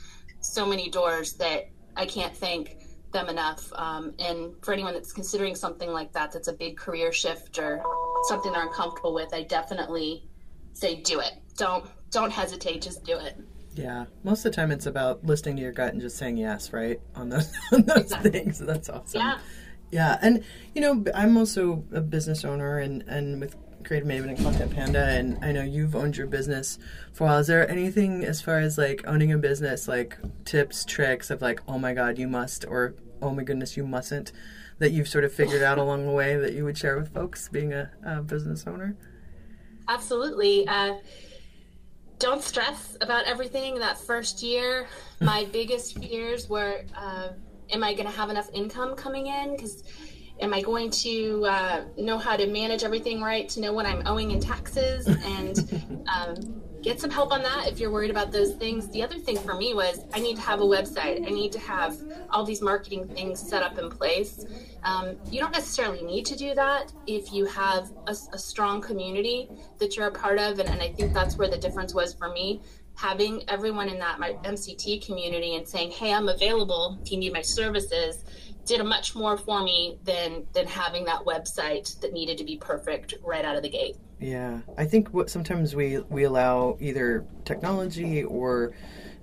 so 0.40 0.64
many 0.64 0.88
doors 0.88 1.32
that 1.34 1.68
I 1.96 2.06
can't 2.06 2.36
thank 2.36 2.76
them 3.12 3.28
enough. 3.28 3.72
Um, 3.74 4.14
and 4.18 4.52
for 4.62 4.72
anyone 4.72 4.94
that's 4.94 5.12
considering 5.12 5.54
something 5.56 5.90
like 5.90 6.12
that, 6.12 6.32
that's 6.32 6.48
a 6.48 6.52
big 6.52 6.76
career 6.76 7.12
shift 7.12 7.58
or 7.58 7.82
something 8.24 8.52
they're 8.52 8.66
uncomfortable 8.66 9.14
with, 9.14 9.32
I 9.34 9.42
definitely 9.42 10.28
say 10.74 10.96
do 10.96 11.20
it. 11.20 11.32
Don't 11.56 11.86
don't 12.10 12.30
hesitate, 12.30 12.82
just 12.82 13.02
do 13.04 13.18
it. 13.18 13.36
Yeah, 13.76 14.06
most 14.24 14.44
of 14.44 14.52
the 14.52 14.56
time 14.56 14.70
it's 14.72 14.86
about 14.86 15.24
listening 15.24 15.56
to 15.56 15.62
your 15.62 15.72
gut 15.72 15.92
and 15.92 16.00
just 16.00 16.16
saying 16.16 16.36
yes, 16.38 16.72
right? 16.72 17.00
On 17.14 17.28
those 17.28 17.52
on 17.72 17.82
those 17.82 17.98
Exactly. 17.98 18.30
things. 18.30 18.58
That's 18.58 18.88
awesome. 18.88 19.20
Yeah. 19.20 19.38
Yeah, 19.92 20.18
and 20.20 20.42
you 20.74 20.80
know, 20.80 21.04
I'm 21.14 21.36
also 21.36 21.84
a 21.92 22.00
business 22.00 22.44
owner 22.44 22.78
and 22.78 23.02
and 23.06 23.40
with 23.40 23.54
Creative 23.84 24.08
Maven 24.08 24.28
and 24.30 24.38
Content 24.38 24.74
Panda, 24.74 25.04
and 25.04 25.38
I 25.44 25.52
know 25.52 25.62
you've 25.62 25.94
owned 25.94 26.16
your 26.16 26.26
business 26.26 26.76
for 27.12 27.22
a 27.22 27.26
while. 27.28 27.38
Is 27.38 27.46
there 27.46 27.70
anything 27.70 28.24
as 28.24 28.42
far 28.42 28.58
as 28.58 28.76
like 28.78 29.04
owning 29.06 29.30
a 29.32 29.38
business, 29.38 29.86
like 29.86 30.18
tips, 30.44 30.84
tricks 30.84 31.30
of 31.30 31.40
like, 31.40 31.60
oh 31.68 31.78
my 31.78 31.94
god, 31.94 32.18
you 32.18 32.26
must, 32.26 32.64
or 32.66 32.96
oh 33.22 33.30
my 33.30 33.44
goodness, 33.44 33.76
you 33.76 33.86
mustn't, 33.86 34.32
that 34.80 34.90
you've 34.90 35.06
sort 35.06 35.22
of 35.22 35.32
figured 35.32 35.62
out 35.62 35.78
along 35.84 36.04
the 36.04 36.12
way 36.12 36.34
that 36.36 36.52
you 36.52 36.64
would 36.64 36.76
share 36.76 36.98
with 36.98 37.14
folks 37.14 37.48
being 37.48 37.72
a, 37.72 37.88
a 38.04 38.22
business 38.22 38.64
owner? 38.66 38.96
Absolutely. 39.88 40.66
Uh, 40.66 40.94
don't 42.18 42.42
stress 42.42 42.96
about 43.00 43.24
everything 43.24 43.78
that 43.78 43.98
first 43.98 44.42
year. 44.42 44.88
My 45.20 45.46
biggest 45.52 45.98
fears 45.98 46.48
were 46.48 46.82
uh, 46.96 47.28
am 47.70 47.84
I 47.84 47.92
going 47.94 48.06
to 48.06 48.12
have 48.12 48.30
enough 48.30 48.48
income 48.52 48.94
coming 48.94 49.26
in? 49.26 49.52
Because 49.56 49.82
am 50.40 50.52
I 50.52 50.60
going 50.60 50.90
to 50.90 51.44
uh, 51.46 51.84
know 51.96 52.18
how 52.18 52.36
to 52.36 52.46
manage 52.46 52.84
everything 52.84 53.20
right 53.20 53.48
to 53.50 53.60
know 53.60 53.72
what 53.72 53.86
I'm 53.86 54.06
owing 54.06 54.30
in 54.30 54.40
taxes? 54.40 55.06
And 55.06 56.06
um, 56.14 56.62
get 56.82 57.00
some 57.00 57.10
help 57.10 57.32
on 57.32 57.42
that 57.42 57.66
if 57.66 57.80
you're 57.80 57.90
worried 57.90 58.10
about 58.10 58.30
those 58.30 58.54
things. 58.54 58.88
The 58.90 59.02
other 59.02 59.18
thing 59.18 59.36
for 59.38 59.54
me 59.54 59.74
was 59.74 60.04
I 60.14 60.20
need 60.20 60.36
to 60.36 60.42
have 60.42 60.60
a 60.60 60.64
website, 60.64 61.26
I 61.26 61.30
need 61.30 61.50
to 61.52 61.58
have 61.58 61.96
all 62.30 62.44
these 62.44 62.62
marketing 62.62 63.08
things 63.08 63.40
set 63.40 63.62
up 63.62 63.78
in 63.78 63.90
place. 63.90 64.44
Um, 64.84 65.16
you 65.30 65.40
don't 65.40 65.52
necessarily 65.52 66.02
need 66.02 66.26
to 66.26 66.36
do 66.36 66.54
that 66.54 66.92
if 67.08 67.32
you 67.32 67.44
have 67.46 67.90
a, 68.06 68.14
a 68.32 68.38
strong 68.38 68.80
community 68.80 69.48
that 69.78 69.96
you're 69.96 70.06
a 70.06 70.12
part 70.12 70.38
of. 70.38 70.60
And, 70.60 70.68
and 70.68 70.80
I 70.80 70.92
think 70.92 71.12
that's 71.12 71.36
where 71.36 71.48
the 71.48 71.58
difference 71.58 71.92
was 71.92 72.14
for 72.14 72.28
me. 72.28 72.62
Having 72.96 73.44
everyone 73.48 73.88
in 73.88 73.98
that 73.98 74.18
my 74.18 74.32
MCT 74.44 75.04
community 75.04 75.54
and 75.54 75.68
saying, 75.68 75.90
"Hey, 75.92 76.12
I'm 76.12 76.28
available. 76.28 76.98
If 77.02 77.12
you 77.12 77.18
need 77.18 77.32
my 77.32 77.42
services," 77.42 78.24
did 78.66 78.80
a 78.80 78.84
much 78.84 79.14
more 79.14 79.36
for 79.38 79.62
me 79.62 79.98
than 80.04 80.46
than 80.52 80.66
having 80.66 81.04
that 81.04 81.24
website 81.24 81.98
that 82.00 82.12
needed 82.12 82.38
to 82.38 82.44
be 82.44 82.56
perfect 82.56 83.14
right 83.22 83.44
out 83.44 83.56
of 83.56 83.62
the 83.62 83.68
gate. 83.68 83.96
Yeah, 84.18 84.60
I 84.76 84.84
think 84.86 85.08
what 85.08 85.30
sometimes 85.30 85.74
we 85.74 85.98
we 86.10 86.24
allow 86.24 86.76
either 86.80 87.24
technology 87.44 88.24
or 88.24 88.72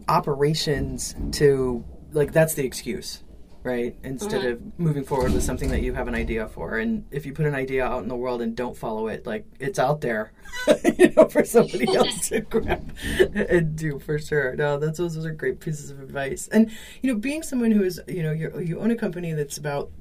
operations 0.07 1.15
to 1.33 1.83
like 2.11 2.31
that's 2.31 2.53
the 2.53 2.65
excuse, 2.65 3.23
right? 3.63 3.95
Instead 4.03 4.45
of 4.45 4.79
moving 4.79 5.03
forward 5.03 5.33
with 5.33 5.43
something 5.43 5.69
that 5.69 5.81
you 5.81 5.93
have 5.93 6.07
an 6.07 6.15
idea 6.15 6.47
for, 6.47 6.77
and 6.79 7.05
if 7.11 7.25
you 7.25 7.33
put 7.33 7.45
an 7.45 7.55
idea 7.55 7.85
out 7.85 8.03
in 8.03 8.09
the 8.09 8.15
world 8.15 8.41
and 8.41 8.55
don't 8.55 8.75
follow 8.75 9.07
it, 9.07 9.25
like 9.25 9.45
it's 9.59 9.79
out 9.79 10.01
there, 10.01 10.33
you 10.97 11.11
know, 11.11 11.27
for 11.29 11.45
somebody 11.45 11.87
else 11.95 12.29
to 12.29 12.41
grab 12.41 12.93
and 13.33 13.75
do 13.75 13.99
for 13.99 14.19
sure. 14.19 14.55
No, 14.55 14.77
that's 14.77 14.97
those, 14.97 15.15
those 15.15 15.25
are 15.25 15.31
great 15.31 15.59
pieces 15.59 15.89
of 15.89 16.01
advice, 16.01 16.49
and 16.49 16.71
you 17.01 17.11
know, 17.13 17.17
being 17.17 17.41
someone 17.41 17.71
who 17.71 17.83
is 17.83 18.01
you 18.07 18.23
know 18.23 18.31
you 18.31 18.59
you 18.59 18.79
own 18.79 18.91
a 18.91 18.95
company 18.95 19.33
that's 19.33 19.57
about 19.57 19.91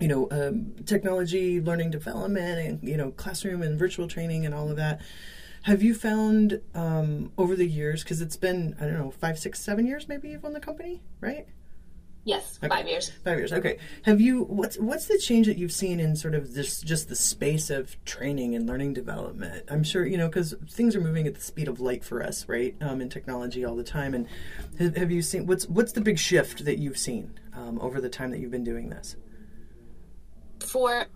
you 0.00 0.08
know, 0.08 0.26
um, 0.32 0.72
technology, 0.84 1.60
learning 1.60 1.90
development, 1.90 2.58
and 2.58 2.88
you 2.88 2.96
know, 2.96 3.12
classroom 3.12 3.62
and 3.62 3.78
virtual 3.78 4.08
training 4.08 4.44
and 4.44 4.52
all 4.52 4.68
of 4.68 4.76
that. 4.76 5.00
Have 5.62 5.80
you 5.80 5.94
found 5.94 6.60
um, 6.74 7.30
over 7.38 7.54
the 7.54 7.66
years, 7.66 8.02
because 8.02 8.20
it's 8.20 8.36
been, 8.36 8.74
I 8.80 8.86
don't 8.86 8.98
know, 8.98 9.12
five, 9.12 9.38
six, 9.38 9.60
seven 9.60 9.86
years 9.86 10.08
maybe 10.08 10.30
you've 10.30 10.44
owned 10.44 10.56
the 10.56 10.60
company, 10.60 11.02
right? 11.20 11.46
Yes, 12.24 12.58
Okay. 12.62 12.68
five 12.68 12.86
years. 12.86 13.10
Five 13.24 13.38
years. 13.38 13.52
Okay. 13.52 13.78
Have 14.02 14.20
you 14.20 14.44
what's 14.44 14.78
what's 14.78 15.06
the 15.06 15.18
change 15.18 15.48
that 15.48 15.58
you've 15.58 15.72
seen 15.72 15.98
in 15.98 16.14
sort 16.14 16.36
of 16.36 16.54
this 16.54 16.80
just 16.80 17.08
the 17.08 17.16
space 17.16 17.68
of 17.68 17.96
training 18.04 18.54
and 18.54 18.64
learning 18.64 18.92
development? 18.94 19.64
I'm 19.68 19.82
sure 19.82 20.06
you 20.06 20.16
know 20.16 20.28
because 20.28 20.54
things 20.70 20.94
are 20.94 21.00
moving 21.00 21.26
at 21.26 21.34
the 21.34 21.40
speed 21.40 21.66
of 21.66 21.80
light 21.80 22.04
for 22.04 22.22
us, 22.22 22.48
right? 22.48 22.76
Um, 22.80 23.00
in 23.00 23.08
technology 23.08 23.64
all 23.64 23.74
the 23.74 23.82
time. 23.82 24.14
And 24.14 24.28
have, 24.78 24.96
have 24.96 25.10
you 25.10 25.20
seen 25.20 25.46
what's 25.46 25.66
what's 25.68 25.92
the 25.92 26.00
big 26.00 26.16
shift 26.18 26.64
that 26.64 26.78
you've 26.78 26.98
seen 26.98 27.38
um, 27.54 27.80
over 27.80 28.00
the 28.00 28.08
time 28.08 28.30
that 28.30 28.38
you've 28.38 28.52
been 28.52 28.64
doing 28.64 28.88
this? 28.90 29.16
For 30.60 31.06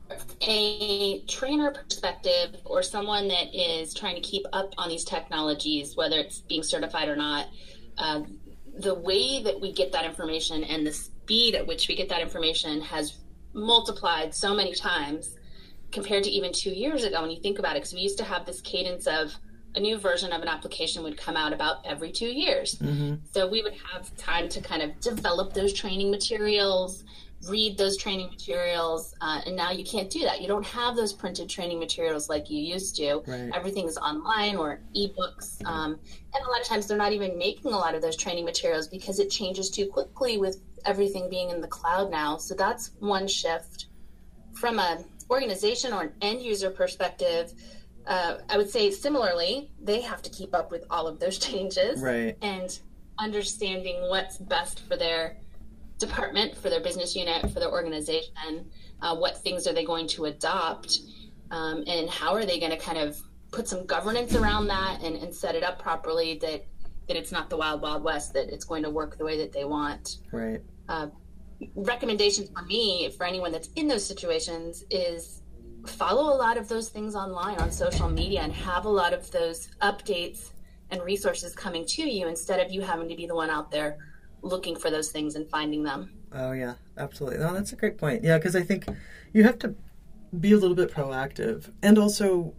a 0.40 1.20
trainer 1.28 1.70
perspective 1.70 2.56
or 2.64 2.82
someone 2.82 3.28
that 3.28 3.54
is 3.54 3.94
trying 3.94 4.16
to 4.16 4.20
keep 4.20 4.44
up 4.52 4.74
on 4.76 4.88
these 4.88 5.04
technologies, 5.04 5.94
whether 5.94 6.18
it's 6.18 6.40
being 6.40 6.64
certified 6.64 7.08
or 7.08 7.14
not, 7.14 7.46
uh, 7.96 8.22
the 8.78 8.94
way 8.94 9.42
that 9.42 9.60
we 9.60 9.72
get 9.72 9.92
that 9.92 10.04
information 10.04 10.64
and 10.64 10.86
the 10.86 10.92
speed 10.92 11.54
at 11.54 11.66
which 11.66 11.88
we 11.88 11.96
get 11.96 12.08
that 12.08 12.20
information 12.20 12.80
has 12.80 13.16
multiplied 13.52 14.34
so 14.34 14.54
many 14.54 14.74
times 14.74 15.36
compared 15.90 16.24
to 16.24 16.30
even 16.30 16.52
two 16.52 16.70
years 16.70 17.04
ago 17.04 17.22
when 17.22 17.30
you 17.30 17.40
think 17.40 17.58
about 17.58 17.76
it. 17.76 17.80
Because 17.80 17.94
we 17.94 18.00
used 18.00 18.18
to 18.18 18.24
have 18.24 18.44
this 18.44 18.60
cadence 18.60 19.06
of 19.06 19.34
a 19.74 19.80
new 19.80 19.98
version 19.98 20.32
of 20.32 20.42
an 20.42 20.48
application 20.48 21.02
would 21.02 21.16
come 21.16 21.36
out 21.36 21.52
about 21.52 21.84
every 21.84 22.10
two 22.10 22.28
years. 22.28 22.76
Mm-hmm. 22.76 23.16
So 23.30 23.46
we 23.46 23.62
would 23.62 23.74
have 23.92 24.14
time 24.16 24.48
to 24.50 24.60
kind 24.60 24.82
of 24.82 24.98
develop 25.00 25.52
those 25.52 25.72
training 25.72 26.10
materials 26.10 27.04
read 27.48 27.76
those 27.78 27.96
training 27.96 28.28
materials 28.30 29.14
uh, 29.20 29.40
and 29.46 29.54
now 29.56 29.70
you 29.70 29.84
can't 29.84 30.10
do 30.10 30.20
that 30.20 30.40
you 30.40 30.48
don't 30.48 30.64
have 30.66 30.96
those 30.96 31.12
printed 31.12 31.48
training 31.48 31.78
materials 31.78 32.28
like 32.28 32.48
you 32.50 32.58
used 32.60 32.96
to 32.96 33.22
Right. 33.26 33.50
everything 33.54 33.86
is 33.86 33.96
online 33.98 34.56
or 34.56 34.80
ebooks 34.96 35.64
um, 35.64 35.92
and 36.34 36.44
a 36.46 36.50
lot 36.50 36.60
of 36.60 36.66
times 36.66 36.86
they're 36.86 36.96
not 36.96 37.12
even 37.12 37.36
making 37.38 37.72
a 37.72 37.76
lot 37.76 37.94
of 37.94 38.02
those 38.02 38.16
training 38.16 38.44
materials 38.44 38.88
because 38.88 39.18
it 39.18 39.30
changes 39.30 39.70
too 39.70 39.86
quickly 39.86 40.38
with 40.38 40.60
everything 40.84 41.28
being 41.30 41.50
in 41.50 41.60
the 41.60 41.68
cloud 41.68 42.10
now 42.10 42.36
so 42.36 42.54
that's 42.54 42.92
one 43.00 43.26
shift 43.28 43.86
from 44.54 44.78
a 44.78 45.04
organization 45.30 45.92
or 45.92 46.02
an 46.02 46.12
end 46.22 46.40
user 46.40 46.70
perspective 46.70 47.52
uh, 48.06 48.36
i 48.48 48.56
would 48.56 48.70
say 48.70 48.90
similarly 48.90 49.70
they 49.82 50.00
have 50.00 50.22
to 50.22 50.30
keep 50.30 50.54
up 50.54 50.70
with 50.70 50.84
all 50.90 51.06
of 51.06 51.18
those 51.18 51.38
changes 51.48 52.00
Right. 52.00 52.36
and 52.42 52.78
understanding 53.18 53.96
what's 54.08 54.36
best 54.38 54.86
for 54.86 54.96
their 54.96 55.38
department, 55.98 56.56
for 56.56 56.70
their 56.70 56.80
business 56.80 57.14
unit, 57.16 57.42
for 57.50 57.60
their 57.60 57.70
organization. 57.70 58.70
Uh, 59.02 59.14
what 59.14 59.36
things 59.42 59.66
are 59.66 59.72
they 59.74 59.84
going 59.84 60.06
to 60.08 60.24
adopt, 60.26 61.00
um, 61.50 61.84
and 61.86 62.08
how 62.08 62.34
are 62.34 62.46
they 62.46 62.58
going 62.58 62.70
to 62.70 62.78
kind 62.78 62.98
of 62.98 63.20
put 63.52 63.68
some 63.68 63.86
governance 63.86 64.34
around 64.34 64.66
that 64.66 65.02
and, 65.02 65.16
and 65.16 65.34
set 65.34 65.54
it 65.54 65.62
up 65.62 65.78
properly 65.78 66.38
that 66.38 66.66
that 67.08 67.16
it's 67.16 67.30
not 67.30 67.48
the 67.48 67.56
wild 67.56 67.82
wild 67.82 68.02
west, 68.02 68.32
that 68.32 68.48
it's 68.48 68.64
going 68.64 68.82
to 68.82 68.90
work 68.90 69.16
the 69.16 69.24
way 69.24 69.38
that 69.38 69.52
they 69.52 69.64
want. 69.64 70.18
Right. 70.32 70.60
Uh, 70.88 71.08
recommendations 71.74 72.50
for 72.50 72.62
me 72.62 73.10
for 73.10 73.24
anyone 73.24 73.52
that's 73.52 73.68
in 73.76 73.86
those 73.86 74.04
situations 74.04 74.84
is 74.90 75.42
follow 75.86 76.34
a 76.34 76.36
lot 76.36 76.56
of 76.56 76.68
those 76.68 76.88
things 76.88 77.14
online 77.14 77.58
on 77.58 77.70
social 77.70 78.08
media 78.08 78.40
and 78.40 78.52
have 78.52 78.84
a 78.84 78.88
lot 78.88 79.12
of 79.12 79.30
those 79.30 79.68
updates 79.82 80.50
and 80.90 81.00
resources 81.02 81.54
coming 81.54 81.84
to 81.86 82.02
you 82.02 82.28
instead 82.28 82.60
of 82.60 82.72
you 82.72 82.80
having 82.80 83.08
to 83.08 83.16
be 83.16 83.26
the 83.26 83.34
one 83.34 83.50
out 83.50 83.70
there 83.70 83.98
looking 84.46 84.76
for 84.76 84.90
those 84.90 85.10
things 85.10 85.34
and 85.34 85.48
finding 85.48 85.82
them. 85.82 86.10
Oh 86.32 86.52
yeah, 86.52 86.74
absolutely. 86.96 87.38
No, 87.38 87.54
that's 87.54 87.72
a 87.72 87.76
great 87.76 87.98
point. 87.98 88.24
Yeah, 88.24 88.38
because 88.38 88.56
I 88.56 88.62
think 88.62 88.86
you 89.32 89.44
have 89.44 89.58
to 89.60 89.74
be 90.38 90.52
a 90.52 90.56
little 90.56 90.76
bit 90.76 90.92
proactive 90.92 91.70
and 91.82 91.98
also 91.98 92.54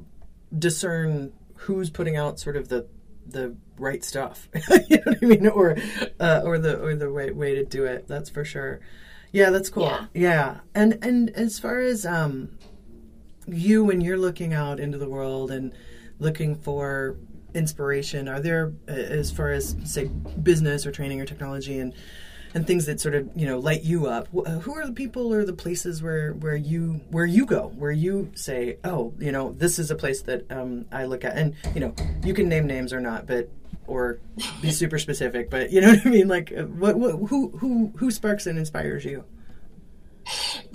discern 0.58 1.34
who's 1.56 1.90
putting 1.90 2.16
out 2.16 2.40
sort 2.40 2.56
of 2.56 2.70
the 2.70 2.88
the 3.26 3.56
right 3.78 4.04
stuff. 4.04 4.48
you 4.90 4.98
know 4.98 5.04
what 5.06 5.18
I 5.22 5.26
mean, 5.26 5.48
or 5.48 5.78
uh, 6.20 6.42
or 6.44 6.58
the 6.58 6.80
or 6.82 6.96
the 6.96 7.10
right 7.10 7.36
way 7.36 7.56
to 7.56 7.66
do 7.66 7.86
it. 7.86 8.08
That's 8.08 8.30
for 8.30 8.46
sure. 8.46 8.80
Yeah, 9.32 9.50
that's 9.50 9.70
cool. 9.70 9.84
Yeah. 9.84 10.06
yeah. 10.14 10.58
And 10.74 11.00
and 11.02 11.30
as 11.32 11.60
far 11.60 11.80
as 11.80 12.06
um 12.06 12.58
you 13.48 13.84
when 13.84 14.02
you're 14.02 14.18
looking 14.18 14.54
out 14.54 14.80
into 14.80 14.98
the 14.98 15.10
world 15.10 15.52
and 15.52 15.74
looking 16.20 16.56
for 16.56 17.18
inspiration? 17.54 18.28
Are 18.28 18.40
there 18.40 18.74
uh, 18.88 18.92
as 18.92 19.32
far 19.32 19.52
as 19.52 19.76
say 19.84 20.06
business 20.42 20.86
or 20.86 20.92
training 20.92 21.22
or 21.22 21.26
technology 21.26 21.80
and 21.80 21.94
and 22.54 22.66
things 22.66 22.86
that 22.86 23.00
sort 23.00 23.16
of 23.16 23.30
you 23.36 23.46
know 23.46 23.60
light 23.60 23.84
you 23.84 24.08
up 24.08 24.28
uh, 24.36 24.52
who 24.60 24.74
are 24.74 24.86
the 24.86 24.94
people 24.94 25.34
or 25.34 25.46
the 25.46 25.54
places 25.54 26.02
where 26.02 26.34
where 26.34 26.56
you 26.56 27.02
where 27.10 27.26
you 27.26 27.46
go 27.46 27.72
where 27.76 27.92
you 27.92 28.32
say 28.36 28.78
oh 28.84 29.14
you 29.20 29.32
know 29.32 29.52
this 29.54 29.78
is 29.80 29.92
a 29.92 29.96
place 29.96 30.22
that 30.24 30.50
um, 30.52 30.86
i 30.92 31.06
look 31.06 31.26
at 31.26 31.38
and 31.38 31.56
you 31.74 31.80
know 31.80 31.94
you 32.24 32.34
can 32.34 32.48
name 32.48 32.66
names 32.66 32.94
or 32.94 33.00
not 33.00 33.28
but 33.28 33.50
or 33.86 34.20
be 34.62 34.72
super 34.72 34.98
specific 34.98 35.50
but 35.50 35.72
you 35.72 35.82
know 35.82 35.90
what 35.90 36.06
i 36.06 36.10
mean? 36.10 36.28
Like 36.28 36.52
uh, 36.52 36.64
what, 36.64 36.98
what 36.98 37.12
who 37.30 37.50
who 37.58 37.92
who 37.98 38.12
sparks 38.12 38.48
and 38.48 38.58
inspires 38.58 39.06
you 39.06 39.24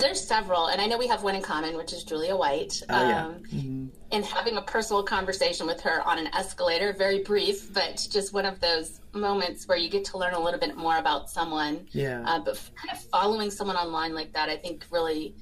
There's 0.03 0.21
several, 0.21 0.67
and 0.67 0.81
I 0.81 0.87
know 0.87 0.99
we 0.99 1.07
have 1.07 1.23
one 1.23 1.37
in 1.37 1.43
common, 1.43 1.77
which 1.77 1.93
is 1.93 2.03
Julia 2.03 2.35
White. 2.35 2.83
Oh, 2.89 3.09
yeah. 3.09 3.27
Um, 3.27 3.93
And 4.11 4.25
having 4.25 4.57
a 4.57 4.63
personal 4.63 5.05
conversation 5.05 5.65
with 5.65 5.81
her 5.83 6.03
on 6.07 6.19
an 6.19 6.29
escalator, 6.35 6.93
very 6.93 7.23
brief, 7.23 7.73
but 7.73 8.05
just 8.11 8.33
one 8.33 8.45
of 8.45 8.59
those 8.59 9.01
moments 9.13 9.69
where 9.69 9.79
you 9.79 9.89
get 9.89 10.05
to 10.07 10.19
learn 10.19 10.35
a 10.35 10.41
little 10.41 10.59
bit 10.59 10.77
more 10.77 10.97
about 10.99 11.31
someone. 11.31 11.87
yeah 11.93 12.21
Uh, 12.27 12.41
but 12.41 12.55
kind 12.75 12.91
of 12.91 13.01
following 13.17 13.49
someone 13.49 13.77
online 13.77 14.13
like 14.13 14.33
that, 14.33 14.49
I 14.49 14.57
think 14.57 14.85
really 14.91 15.37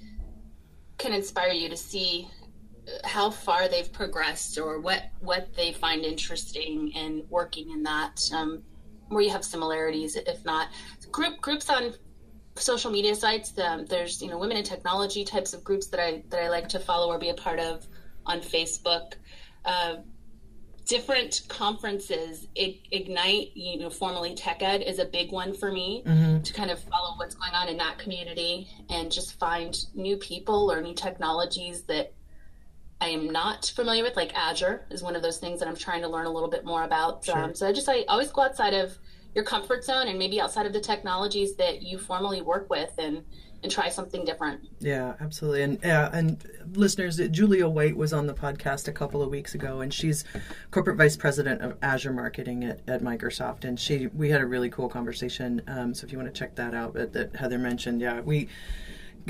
can 0.98 1.14
inspire 1.14 1.52
you 1.52 1.70
to 1.70 1.76
see 1.76 2.28
how 3.04 3.30
far 3.30 3.66
they've 3.66 3.90
progressed 3.90 4.58
or 4.58 4.78
what 4.80 5.04
what 5.20 5.54
they 5.54 5.72
find 5.72 6.04
interesting 6.04 6.92
and 6.94 7.22
working 7.30 7.70
in 7.70 7.82
that 7.84 8.20
um, 8.34 8.62
where 9.08 9.22
you 9.22 9.30
have 9.30 9.44
similarities, 9.44 10.16
if 10.16 10.44
not 10.44 10.68
group 11.10 11.40
groups 11.40 11.70
on 11.70 11.94
social 12.60 12.90
media 12.90 13.14
sites. 13.14 13.58
Um, 13.58 13.86
there's 13.86 14.22
you 14.22 14.28
know 14.28 14.38
women 14.38 14.56
in 14.56 14.64
technology 14.64 15.24
types 15.24 15.52
of 15.52 15.64
groups 15.64 15.88
that 15.88 16.00
I 16.00 16.22
that 16.30 16.42
I 16.42 16.48
like 16.48 16.68
to 16.70 16.78
follow 16.78 17.08
or 17.12 17.18
be 17.18 17.30
a 17.30 17.34
part 17.34 17.58
of 17.58 17.86
on 18.26 18.40
Facebook. 18.40 19.14
Uh, 19.64 19.96
different 20.90 21.42
conferences 21.46 22.48
ignite 22.56 23.52
you 23.54 23.78
know 23.78 23.88
formally 23.88 24.34
tech 24.34 24.60
ed 24.60 24.82
is 24.82 24.98
a 24.98 25.04
big 25.04 25.30
one 25.30 25.54
for 25.54 25.70
me 25.70 26.02
to 26.42 26.52
kind 26.52 26.68
of 26.68 26.80
follow 26.80 27.16
what's 27.16 27.36
going 27.36 27.52
on 27.52 27.68
in 27.68 27.76
that 27.76 27.96
community 27.98 28.66
and 28.88 29.12
just 29.12 29.38
find 29.38 29.84
new 29.94 30.16
people 30.16 30.72
or 30.72 30.80
new 30.80 30.92
technologies 30.92 31.82
that 31.82 32.12
i 33.00 33.06
am 33.06 33.30
not 33.30 33.72
familiar 33.76 34.02
with 34.02 34.16
like 34.16 34.34
azure 34.34 34.84
is 34.90 35.00
one 35.00 35.14
of 35.14 35.22
those 35.22 35.38
things 35.38 35.60
that 35.60 35.68
i'm 35.68 35.76
trying 35.76 36.02
to 36.02 36.08
learn 36.08 36.26
a 36.26 36.30
little 36.30 36.50
bit 36.50 36.64
more 36.64 36.82
about 36.82 37.28
um, 37.28 37.54
so 37.54 37.68
i 37.68 37.72
just 37.72 37.88
i 37.88 38.02
always 38.08 38.32
go 38.32 38.42
outside 38.42 38.74
of 38.74 38.98
your 39.34 39.44
comfort 39.44 39.84
zone 39.84 40.08
and 40.08 40.18
maybe 40.18 40.40
outside 40.40 40.66
of 40.66 40.72
the 40.72 40.80
technologies 40.80 41.54
that 41.56 41.82
you 41.82 41.98
formally 41.98 42.40
work 42.42 42.68
with 42.70 42.92
and 42.98 43.22
and 43.62 43.70
try 43.70 43.90
something 43.90 44.24
different 44.24 44.66
Yeah, 44.80 45.14
absolutely. 45.20 45.62
And 45.62 45.78
yeah, 45.82 46.08
and 46.12 46.42
listeners, 46.72 47.18
Julia 47.30 47.68
White 47.68 47.94
was 47.96 48.12
on 48.12 48.26
the 48.26 48.32
podcast 48.32 48.88
a 48.88 48.92
couple 48.92 49.22
of 49.22 49.28
weeks 49.28 49.54
ago, 49.54 49.80
and 49.80 49.92
she's 49.92 50.24
corporate 50.70 50.96
vice 50.96 51.16
president 51.16 51.60
of 51.60 51.76
Azure 51.82 52.12
marketing 52.12 52.64
at, 52.64 52.80
at 52.88 53.02
Microsoft. 53.02 53.64
And 53.64 53.78
she, 53.78 54.06
we 54.08 54.30
had 54.30 54.40
a 54.40 54.46
really 54.46 54.70
cool 54.70 54.88
conversation. 54.88 55.60
Um, 55.66 55.92
so 55.92 56.06
if 56.06 56.12
you 56.12 56.18
want 56.18 56.32
to 56.32 56.38
check 56.38 56.54
that 56.54 56.74
out, 56.74 56.94
that, 56.94 57.12
that 57.12 57.36
Heather 57.36 57.58
mentioned, 57.58 58.00
yeah, 58.00 58.20
we. 58.20 58.48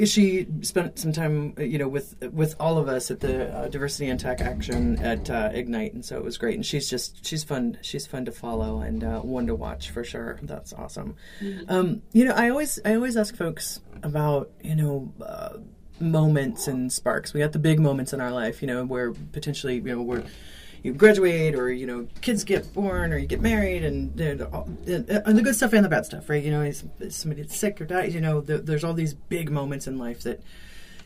She 0.05 0.47
spent 0.63 0.99
some 0.99 1.13
time, 1.13 1.55
you 1.59 1.79
know, 1.79 1.89
with 1.89 2.15
with 2.33 2.55
all 2.61 2.79
of 2.79 2.89
us 2.89 3.11
at 3.11 3.21
the 3.21 3.55
uh, 3.55 3.69
Diversity 3.69 4.09
and 4.09 4.19
Tech 4.19 4.41
Action 4.41 4.99
at 5.03 5.29
uh, 5.31 5.51
Ignite, 5.53 5.95
and 5.95 6.05
so 6.05 6.17
it 6.17 6.25
was 6.25 6.39
great. 6.39 6.55
And 6.55 6.65
she's 6.65 6.89
just 6.89 7.25
she's 7.25 7.45
fun. 7.45 7.79
She's 7.83 8.07
fun 8.07 8.25
to 8.25 8.33
follow 8.33 8.81
and 8.81 9.05
uh, 9.05 9.21
one 9.21 9.47
to 9.47 9.55
watch 9.55 9.91
for 9.91 10.05
sure. 10.05 10.39
That's 10.43 10.73
awesome. 10.73 11.17
Um, 11.69 12.03
you 12.13 12.25
know, 12.25 12.33
I 12.33 12.51
always 12.51 12.79
I 12.85 12.95
always 12.95 13.17
ask 13.17 13.37
folks 13.37 13.81
about 14.03 14.51
you 14.63 14.77
know 14.77 15.13
uh, 15.21 15.59
moments 16.01 16.67
and 16.69 16.93
sparks. 16.93 17.33
We 17.33 17.41
got 17.41 17.53
the 17.53 17.59
big 17.59 17.81
moments 17.81 18.13
in 18.13 18.21
our 18.21 18.33
life, 18.33 18.63
you 18.63 18.69
know, 18.69 18.85
where 18.85 19.13
potentially 19.13 19.77
you 19.77 19.83
know 19.97 20.03
we're 20.03 20.25
you 20.83 20.93
graduate 20.93 21.55
or 21.55 21.71
you 21.71 21.87
know 21.87 22.07
kids 22.21 22.45
get 22.45 22.73
born 22.73 23.13
or 23.13 23.19
you 23.19 23.27
get 23.27 23.41
married 23.41 23.85
and, 23.85 24.19
and, 24.21 24.41
the 24.41 25.43
good 25.43 25.55
stuff 25.55 25.73
and 25.73 25.85
the 25.85 25.89
bad 25.89 26.07
stuff, 26.07 26.29
right? 26.29 26.43
You 26.43 26.51
know, 26.51 26.71
somebody 27.09 27.43
gets 27.43 27.57
sick 27.57 27.81
or 27.81 27.85
dies, 27.85 28.15
you 28.15 28.21
know, 28.21 28.41
th 28.41 28.63
there's 28.65 28.85
all 28.85 28.95
these 28.95 29.15
big 29.15 29.51
moments 29.51 29.87
in 29.87 29.99
life 29.99 30.23
that 30.23 30.43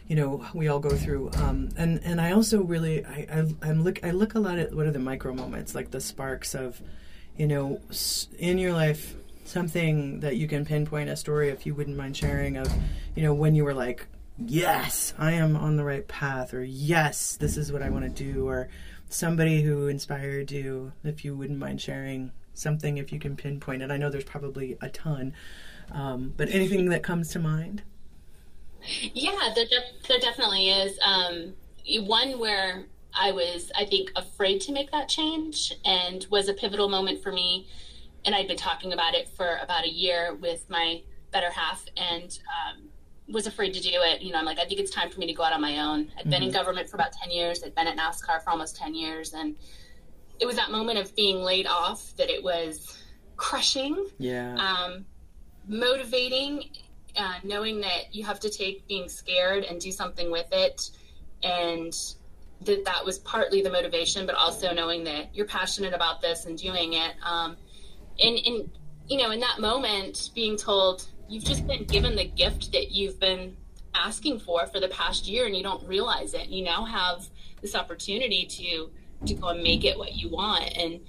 you 0.09 0.17
know 0.17 0.45
we 0.55 0.69
all 0.69 0.81
go 0.81 0.91
through. 0.91 1.31
Um, 1.37 1.71
and 1.77 2.01
and 2.05 2.21
I 2.21 2.33
also 2.33 2.63
really 2.63 3.05
I, 3.05 3.27
I 3.31 3.69
I'm 3.69 3.83
look 3.83 4.05
I 4.05 4.11
look 4.11 4.35
a 4.35 4.41
lot 4.41 4.59
at 4.59 4.75
what 4.75 4.87
are 4.87 4.93
the 4.93 4.99
micro 4.99 5.35
moments, 5.35 5.75
like 5.75 5.91
the 5.91 6.01
sparks 6.01 6.55
of 6.55 6.81
you 7.37 7.47
know 7.47 7.81
in 8.39 8.59
your 8.59 8.73
life 8.73 9.15
something 9.45 10.21
that 10.21 10.37
you 10.37 10.49
can 10.49 10.65
pinpoint 10.65 11.11
a 11.11 11.17
story 11.17 11.51
if 11.51 11.67
you 11.67 11.75
wouldn't 11.75 11.97
mind 11.97 12.17
sharing 12.17 12.57
of 12.57 12.73
you 13.15 13.23
know 13.23 13.35
when 13.35 13.55
you 13.55 13.65
were 13.65 13.75
like 13.75 14.07
yes 14.39 15.15
i 15.19 15.33
am 15.33 15.55
on 15.55 15.77
the 15.77 15.85
right 15.85 16.09
path 16.09 16.55
or 16.55 16.65
yes 16.65 17.37
this 17.37 17.57
is 17.57 17.71
what 17.71 17.83
i 17.83 17.91
want 17.91 18.05
to 18.05 18.25
do 18.25 18.49
or 18.49 18.69
somebody 19.09 19.63
who 19.63 19.87
inspired 19.89 20.51
you 20.51 20.93
if 21.05 21.25
you 21.25 21.37
wouldn't 21.37 21.59
mind 21.59 21.81
sharing 21.81 22.33
something 22.53 22.99
if 22.99 23.13
you 23.13 23.19
can 23.19 23.37
pinpoint 23.37 23.83
it 23.83 23.91
i 23.91 23.97
know 23.97 24.11
there's 24.11 24.25
probably 24.25 24.77
a 24.81 24.89
ton 24.89 25.33
um, 25.93 26.33
but 26.37 26.49
anything 26.51 26.89
that 26.89 27.03
comes 27.03 27.31
to 27.31 27.39
mind 27.39 27.83
Yeah, 29.15 29.53
there, 29.55 29.67
de- 29.67 30.09
there 30.09 30.19
definitely 30.19 30.71
is. 30.71 30.99
Um, 31.05 31.55
one 32.07 32.39
where 32.39 32.85
I 33.15 33.33
was, 33.33 33.71
I 33.79 33.85
think, 33.85 34.11
afraid 34.17 34.61
to 34.63 34.73
make 34.73 34.91
that 34.93 35.09
change 35.09 35.73
and 35.85 36.27
was 36.31 36.49
a 36.49 36.55
pivotal 36.55 36.89
moment 36.89 37.23
for 37.23 37.33
me. 37.33 37.69
And 38.25 38.35
I'd 38.35 38.49
been 38.49 38.57
talking 38.57 38.93
about 38.93 39.15
it 39.15 39.29
for 39.29 39.59
about 39.63 39.85
a 39.85 39.91
year 39.91 40.35
with 40.35 40.69
my 40.69 41.03
better 41.31 41.51
half 41.51 41.85
and 41.97 42.39
um, 42.49 42.85
was 43.29 43.47
afraid 43.47 43.73
to 43.75 43.81
do 43.81 43.91
it. 43.93 44.23
You 44.23 44.33
know, 44.33 44.39
I'm 44.39 44.45
like, 44.45 44.59
I 44.59 44.65
think 44.65 44.81
it's 44.81 44.91
time 44.91 45.11
for 45.11 45.19
me 45.19 45.27
to 45.27 45.33
go 45.33 45.43
out 45.43 45.53
on 45.53 45.61
my 45.61 45.79
own. 45.81 46.01
I'd 46.01 46.23
mm-hmm. 46.23 46.31
been 46.31 46.43
in 46.43 46.49
mm-hmm. 46.49 46.59
government 46.59 46.89
for 46.89 46.97
about 46.97 47.13
10 47.13 47.31
years, 47.31 47.63
I'd 47.65 47.75
been 47.75 47.87
at 47.87 47.97
NASCAR 47.97 48.43
for 48.43 48.51
almost 48.51 48.77
10 48.77 48.95
years. 48.95 49.33
And 49.33 49.57
it 50.41 50.47
was 50.47 50.57
that 50.57 50.71
moment 50.71 50.99
of 50.99 51.15
being 51.17 51.39
laid 51.39 51.67
off 51.67 52.15
that 52.17 52.29
it 52.29 52.43
was 52.43 52.99
crushing. 53.37 54.09
Yeah. 54.19 54.55
Um, 54.57 55.07
motivating, 55.67 56.71
uh, 57.17 57.35
knowing 57.45 57.81
that 57.81 58.15
you 58.15 58.25
have 58.25 58.41
to 58.41 58.51
take 58.51 58.87
being 58.87 59.09
scared 59.09 59.65
and 59.65 59.81
do 59.81 59.91
something 59.91 60.31
with 60.31 60.49
it. 60.53 60.91
And 61.43 61.95
that 62.63 62.85
that 62.85 63.05
was 63.05 63.19
partly 63.21 63.63
the 63.63 63.71
motivation, 63.71 64.27
but 64.27 64.35
also 64.35 64.73
knowing 64.73 65.05
that 65.05 65.35
you're 65.35 65.47
passionate 65.47 65.95
about 65.95 66.21
this 66.21 66.47
and 66.47 66.59
doing 66.59 66.95
it. 66.95 67.15
Um, 67.23 67.57
and, 68.23 68.39
and, 68.47 68.71
you 69.09 69.19
know, 69.19 69.31
in 69.31 69.41
that 69.41 69.61
moment, 69.61 70.31
being 70.35 70.57
told, 70.57 71.07
you've 71.29 71.45
just 71.45 71.67
been 71.67 71.85
given 71.85 72.17
the 72.17 72.25
gift 72.25 72.73
that 72.73 72.93
you've 72.93 73.19
been 73.21 73.57
asking 73.95 74.41
for 74.41 74.67
for 74.67 74.81
the 74.81 74.89
past 74.89 75.27
year 75.27 75.47
and 75.47 75.57
you 75.57 75.63
don't 75.63 75.87
realize 75.87 76.35
it. 76.35 76.49
You 76.49 76.65
now 76.65 76.85
have 76.85 77.27
this 77.63 77.75
opportunity 77.75 78.47
to 78.47 78.91
to 79.27 79.35
go 79.35 79.49
and 79.49 79.63
make 79.63 79.85
it 79.85 79.97
what 79.97 80.15
you 80.15 80.29
want 80.29 80.77
and 80.77 81.01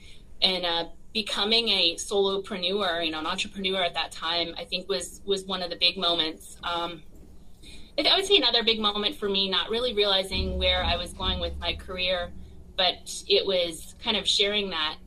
and 0.41 0.65
uh, 0.65 0.85
becoming 1.13 1.69
a 1.69 1.95
solopreneur, 1.95 3.05
you 3.05 3.11
know, 3.11 3.19
an 3.19 3.25
entrepreneur 3.25 3.81
at 3.81 3.93
that 3.93 4.11
time, 4.11 4.53
I 4.57 4.65
think 4.65 4.89
was 4.89 5.21
was 5.25 5.45
one 5.45 5.61
of 5.61 5.69
the 5.69 5.77
big 5.77 5.97
moments. 5.97 6.57
Um, 6.63 7.03
I 7.97 8.15
would 8.15 8.25
say 8.25 8.35
another 8.35 8.63
big 8.63 8.79
moment 8.79 9.15
for 9.15 9.29
me, 9.29 9.49
not 9.49 9.69
really 9.69 9.93
realizing 9.93 10.57
where 10.57 10.83
I 10.83 10.97
was 10.97 11.13
going 11.13 11.39
with 11.39 11.57
my 11.57 11.73
career, 11.73 12.33
but 12.75 13.23
it 13.29 13.45
was 13.45 13.95
kind 14.03 14.17
of 14.17 14.27
sharing 14.27 14.69
that 14.71 14.97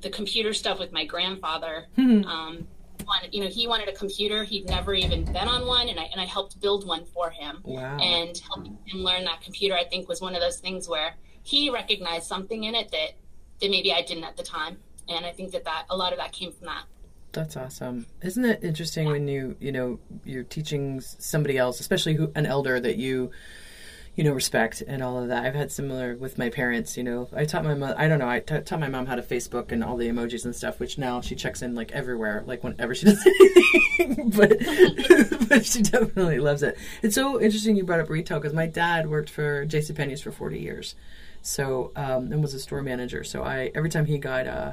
the 0.00 0.08
computer 0.08 0.54
stuff 0.54 0.78
with 0.78 0.92
my 0.92 1.04
grandfather. 1.04 1.86
Mm-hmm. 1.98 2.26
Um, 2.26 2.66
wanted, 3.06 3.34
you 3.34 3.42
know, 3.42 3.48
he 3.48 3.66
wanted 3.66 3.88
a 3.88 3.92
computer. 3.92 4.44
He'd 4.44 4.68
never 4.68 4.94
even 4.94 5.24
been 5.24 5.48
on 5.48 5.66
one, 5.66 5.88
and 5.88 5.98
I 5.98 6.04
and 6.04 6.20
I 6.20 6.24
helped 6.24 6.60
build 6.60 6.86
one 6.86 7.04
for 7.06 7.30
him. 7.30 7.60
Wow. 7.64 7.98
And 7.98 8.36
helping 8.38 8.78
him 8.84 9.00
learn 9.00 9.24
that 9.24 9.40
computer, 9.40 9.74
I 9.74 9.84
think, 9.84 10.08
was 10.08 10.20
one 10.20 10.34
of 10.34 10.40
those 10.40 10.58
things 10.58 10.88
where 10.88 11.14
he 11.42 11.70
recognized 11.70 12.26
something 12.26 12.64
in 12.64 12.74
it 12.74 12.90
that 12.90 13.12
that 13.60 13.70
maybe 13.70 13.92
I 13.92 14.02
didn't 14.02 14.24
at 14.24 14.36
the 14.36 14.42
time, 14.42 14.78
and 15.08 15.24
I 15.24 15.32
think 15.32 15.52
that 15.52 15.64
that 15.64 15.86
a 15.90 15.96
lot 15.96 16.12
of 16.12 16.18
that 16.18 16.32
came 16.32 16.52
from 16.52 16.66
that. 16.66 16.84
That's 17.32 17.56
awesome. 17.56 18.06
Isn't 18.22 18.44
it 18.44 18.64
interesting 18.64 19.06
yeah. 19.06 19.12
when 19.12 19.28
you 19.28 19.56
you 19.60 19.72
know 19.72 19.98
you're 20.24 20.44
teaching 20.44 21.00
somebody 21.00 21.58
else, 21.58 21.80
especially 21.80 22.14
who, 22.14 22.32
an 22.34 22.46
elder 22.46 22.80
that 22.80 22.96
you 22.96 23.30
you 24.16 24.24
know, 24.24 24.32
respect 24.32 24.82
and 24.86 25.02
all 25.02 25.18
of 25.22 25.28
that. 25.28 25.44
I've 25.44 25.54
had 25.54 25.70
similar 25.70 26.16
with 26.16 26.38
my 26.38 26.48
parents. 26.48 26.96
You 26.96 27.04
know, 27.04 27.28
I 27.36 27.44
taught 27.44 27.64
my 27.64 27.74
mom. 27.74 27.94
I 27.98 28.08
don't 28.08 28.18
know. 28.18 28.28
I 28.28 28.40
t- 28.40 28.60
taught 28.60 28.80
my 28.80 28.88
mom 28.88 29.04
how 29.04 29.14
to 29.14 29.22
Facebook 29.22 29.72
and 29.72 29.84
all 29.84 29.98
the 29.98 30.08
emojis 30.08 30.46
and 30.46 30.56
stuff, 30.56 30.80
which 30.80 30.96
now 30.96 31.20
she 31.20 31.34
checks 31.36 31.60
in 31.60 31.74
like 31.74 31.92
everywhere, 31.92 32.42
like 32.46 32.64
whenever 32.64 32.94
she 32.94 33.04
does 33.06 33.22
anything. 34.00 34.30
but 34.30 34.58
but 35.48 35.66
she 35.66 35.82
definitely 35.82 36.38
loves 36.38 36.62
it. 36.62 36.78
It's 37.02 37.14
so 37.14 37.40
interesting 37.40 37.76
you 37.76 37.84
brought 37.84 38.00
up 38.00 38.08
retail 38.08 38.38
because 38.38 38.54
my 38.54 38.66
dad 38.66 39.10
worked 39.10 39.28
for 39.28 39.66
J.C. 39.66 39.92
Penney's 39.92 40.22
for 40.22 40.32
forty 40.32 40.60
years, 40.60 40.94
so 41.42 41.92
um, 41.94 42.32
and 42.32 42.40
was 42.40 42.54
a 42.54 42.58
store 42.58 42.82
manager. 42.82 43.22
So 43.22 43.42
I 43.42 43.70
every 43.74 43.90
time 43.90 44.06
he 44.06 44.16
got 44.16 44.46
uh, 44.46 44.72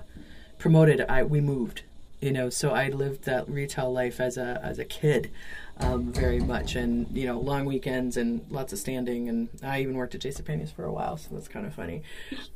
promoted, 0.57 1.01
I 1.01 1.23
we 1.23 1.41
moved. 1.41 1.83
You 2.21 2.31
know, 2.31 2.49
so 2.49 2.71
I 2.71 2.87
lived 2.87 3.25
that 3.25 3.49
retail 3.49 3.91
life 3.91 4.21
as 4.21 4.37
a 4.37 4.61
as 4.63 4.79
a 4.79 4.85
kid 4.85 5.31
um, 5.79 6.11
very 6.13 6.39
much, 6.39 6.75
and 6.75 7.07
you 7.15 7.25
know, 7.25 7.39
long 7.39 7.65
weekends 7.65 8.17
and 8.17 8.45
lots 8.49 8.73
of 8.73 8.79
standing. 8.79 9.29
And 9.29 9.49
I 9.63 9.81
even 9.81 9.95
worked 9.95 10.15
at 10.15 10.21
JCPenney's 10.21 10.71
for 10.71 10.85
a 10.85 10.91
while, 10.91 11.17
so 11.17 11.29
that's 11.31 11.47
kind 11.47 11.65
of 11.65 11.73
funny. 11.73 12.03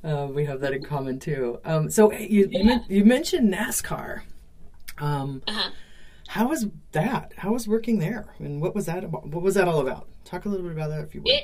Uh, 0.03 0.27
we 0.29 0.45
have 0.45 0.59
that 0.61 0.73
in 0.73 0.83
common 0.83 1.19
too. 1.19 1.59
Um, 1.65 1.89
so 1.89 2.11
you 2.11 2.47
you, 2.51 2.63
men- 2.63 2.85
you, 2.87 3.03
mentioned 3.03 3.53
NASCAR. 3.53 4.21
Um, 4.99 5.41
uh-huh. 5.47 5.71
How 6.27 6.47
was 6.47 6.67
that? 6.91 7.33
How 7.37 7.53
was 7.53 7.67
working 7.67 7.99
there, 7.99 8.27
and 8.39 8.61
what 8.61 8.75
was 8.75 8.85
that 8.85 9.03
about? 9.03 9.27
What 9.27 9.41
was 9.41 9.55
that 9.55 9.67
all 9.67 9.79
about? 9.79 10.07
Talk 10.23 10.45
a 10.45 10.49
little 10.49 10.65
bit 10.65 10.73
about 10.73 10.89
that, 10.89 11.01
if 11.01 11.15
you 11.15 11.21
would. 11.21 11.31
It, 11.31 11.43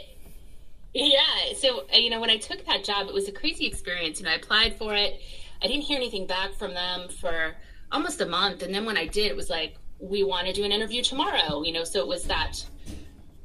yeah. 0.93 1.55
So 1.57 1.85
uh, 1.93 1.97
you 1.97 2.09
know, 2.09 2.19
when 2.19 2.29
I 2.29 2.37
took 2.37 2.65
that 2.65 2.83
job, 2.83 3.07
it 3.07 3.13
was 3.13 3.27
a 3.27 3.31
crazy 3.31 3.65
experience. 3.65 4.19
You 4.19 4.25
know, 4.25 4.31
I 4.31 4.35
applied 4.35 4.77
for 4.77 4.93
it. 4.93 5.19
I 5.61 5.67
didn't 5.67 5.83
hear 5.83 5.97
anything 5.97 6.27
back 6.27 6.53
from 6.53 6.73
them 6.73 7.07
for 7.09 7.55
almost 7.91 8.21
a 8.21 8.25
month, 8.25 8.61
and 8.61 8.75
then 8.75 8.85
when 8.85 8.97
I 8.97 9.07
did, 9.07 9.27
it 9.31 9.35
was 9.35 9.49
like, 9.49 9.77
we 10.03 10.23
want 10.23 10.47
to 10.47 10.53
do 10.53 10.63
an 10.63 10.71
interview 10.71 11.01
tomorrow 11.01 11.63
you 11.63 11.71
know 11.71 11.83
so 11.83 11.99
it 11.99 12.07
was 12.07 12.23
that 12.25 12.65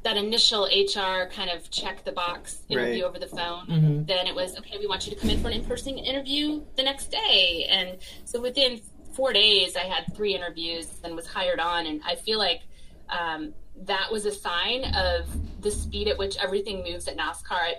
that 0.02 0.16
initial 0.16 0.64
hr 0.64 1.28
kind 1.30 1.50
of 1.50 1.70
check 1.70 2.04
the 2.04 2.12
box 2.12 2.62
interview 2.68 3.02
right. 3.02 3.08
over 3.08 3.18
the 3.18 3.26
phone 3.26 3.66
mm-hmm. 3.66 4.04
then 4.04 4.26
it 4.26 4.34
was 4.34 4.56
okay 4.58 4.76
we 4.78 4.86
want 4.86 5.06
you 5.06 5.14
to 5.14 5.20
come 5.20 5.30
in 5.30 5.40
for 5.40 5.48
an 5.48 5.54
in-person 5.54 5.96
interview 5.98 6.62
the 6.76 6.82
next 6.82 7.10
day 7.10 7.66
and 7.70 7.98
so 8.24 8.40
within 8.40 8.80
four 9.12 9.32
days 9.32 9.76
i 9.76 9.84
had 9.84 10.04
three 10.14 10.34
interviews 10.34 11.00
and 11.04 11.14
was 11.14 11.26
hired 11.26 11.60
on 11.60 11.86
and 11.86 12.00
i 12.04 12.14
feel 12.14 12.38
like 12.38 12.62
um, 13.10 13.54
that 13.84 14.12
was 14.12 14.26
a 14.26 14.32
sign 14.32 14.84
of 14.94 15.26
the 15.62 15.70
speed 15.70 16.08
at 16.08 16.18
which 16.18 16.36
everything 16.38 16.82
moves 16.82 17.08
at 17.08 17.16
nascar 17.16 17.72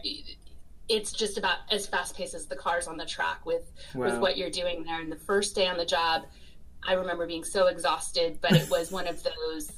it's 0.88 1.12
just 1.12 1.38
about 1.38 1.58
as 1.72 1.86
fast 1.86 2.16
paced 2.16 2.34
as 2.34 2.48
the 2.48 2.56
cars 2.56 2.88
on 2.88 2.98
the 2.98 3.06
track 3.06 3.46
with 3.46 3.72
wow. 3.94 4.08
with 4.08 4.20
what 4.20 4.38
you're 4.38 4.50
doing 4.50 4.84
there 4.84 5.02
and 5.02 5.12
the 5.12 5.20
first 5.20 5.56
day 5.56 5.68
on 5.68 5.78
the 5.78 5.86
job 5.86 6.24
I 6.88 6.94
remember 6.94 7.28
being 7.28 7.44
so 7.44 7.68
exhausted, 7.68 8.40
but 8.42 8.54
it 8.54 8.70
was 8.70 8.92
one 8.92 9.08
of 9.08 9.22
those. 9.24 9.72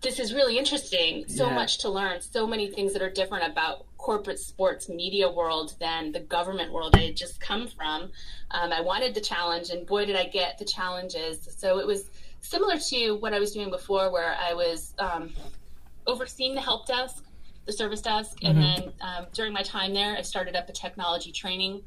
This 0.00 0.18
is 0.18 0.32
really 0.32 0.56
interesting. 0.56 1.28
So 1.28 1.46
yeah. 1.46 1.54
much 1.54 1.78
to 1.78 1.90
learn. 1.90 2.20
So 2.20 2.46
many 2.46 2.70
things 2.70 2.92
that 2.94 3.02
are 3.02 3.10
different 3.10 3.50
about 3.50 3.84
corporate 3.98 4.38
sports 4.38 4.88
media 4.88 5.30
world 5.30 5.74
than 5.78 6.10
the 6.12 6.20
government 6.20 6.72
world 6.72 6.94
I 6.96 7.00
had 7.00 7.16
just 7.16 7.38
come 7.40 7.68
from. 7.68 8.10
Um, 8.50 8.72
I 8.72 8.80
wanted 8.80 9.14
the 9.14 9.20
challenge, 9.20 9.70
and 9.70 9.86
boy, 9.86 10.06
did 10.06 10.16
I 10.16 10.24
get 10.24 10.58
the 10.58 10.64
challenges. 10.64 11.48
So 11.58 11.78
it 11.78 11.86
was 11.86 12.08
similar 12.40 12.78
to 12.78 13.12
what 13.16 13.34
I 13.34 13.38
was 13.38 13.52
doing 13.52 13.70
before, 13.70 14.10
where 14.10 14.34
I 14.40 14.54
was 14.54 14.94
um, 14.98 15.30
overseeing 16.06 16.54
the 16.54 16.62
help 16.62 16.86
desk, 16.86 17.22
the 17.66 17.72
service 17.72 18.00
desk, 18.00 18.38
mm-hmm. 18.40 18.46
and 18.46 18.62
then 18.62 18.92
um, 19.02 19.26
during 19.34 19.52
my 19.52 19.62
time 19.62 19.92
there, 19.92 20.16
I 20.16 20.22
started 20.22 20.56
up 20.56 20.68
a 20.68 20.72
technology 20.72 21.30
training 21.30 21.82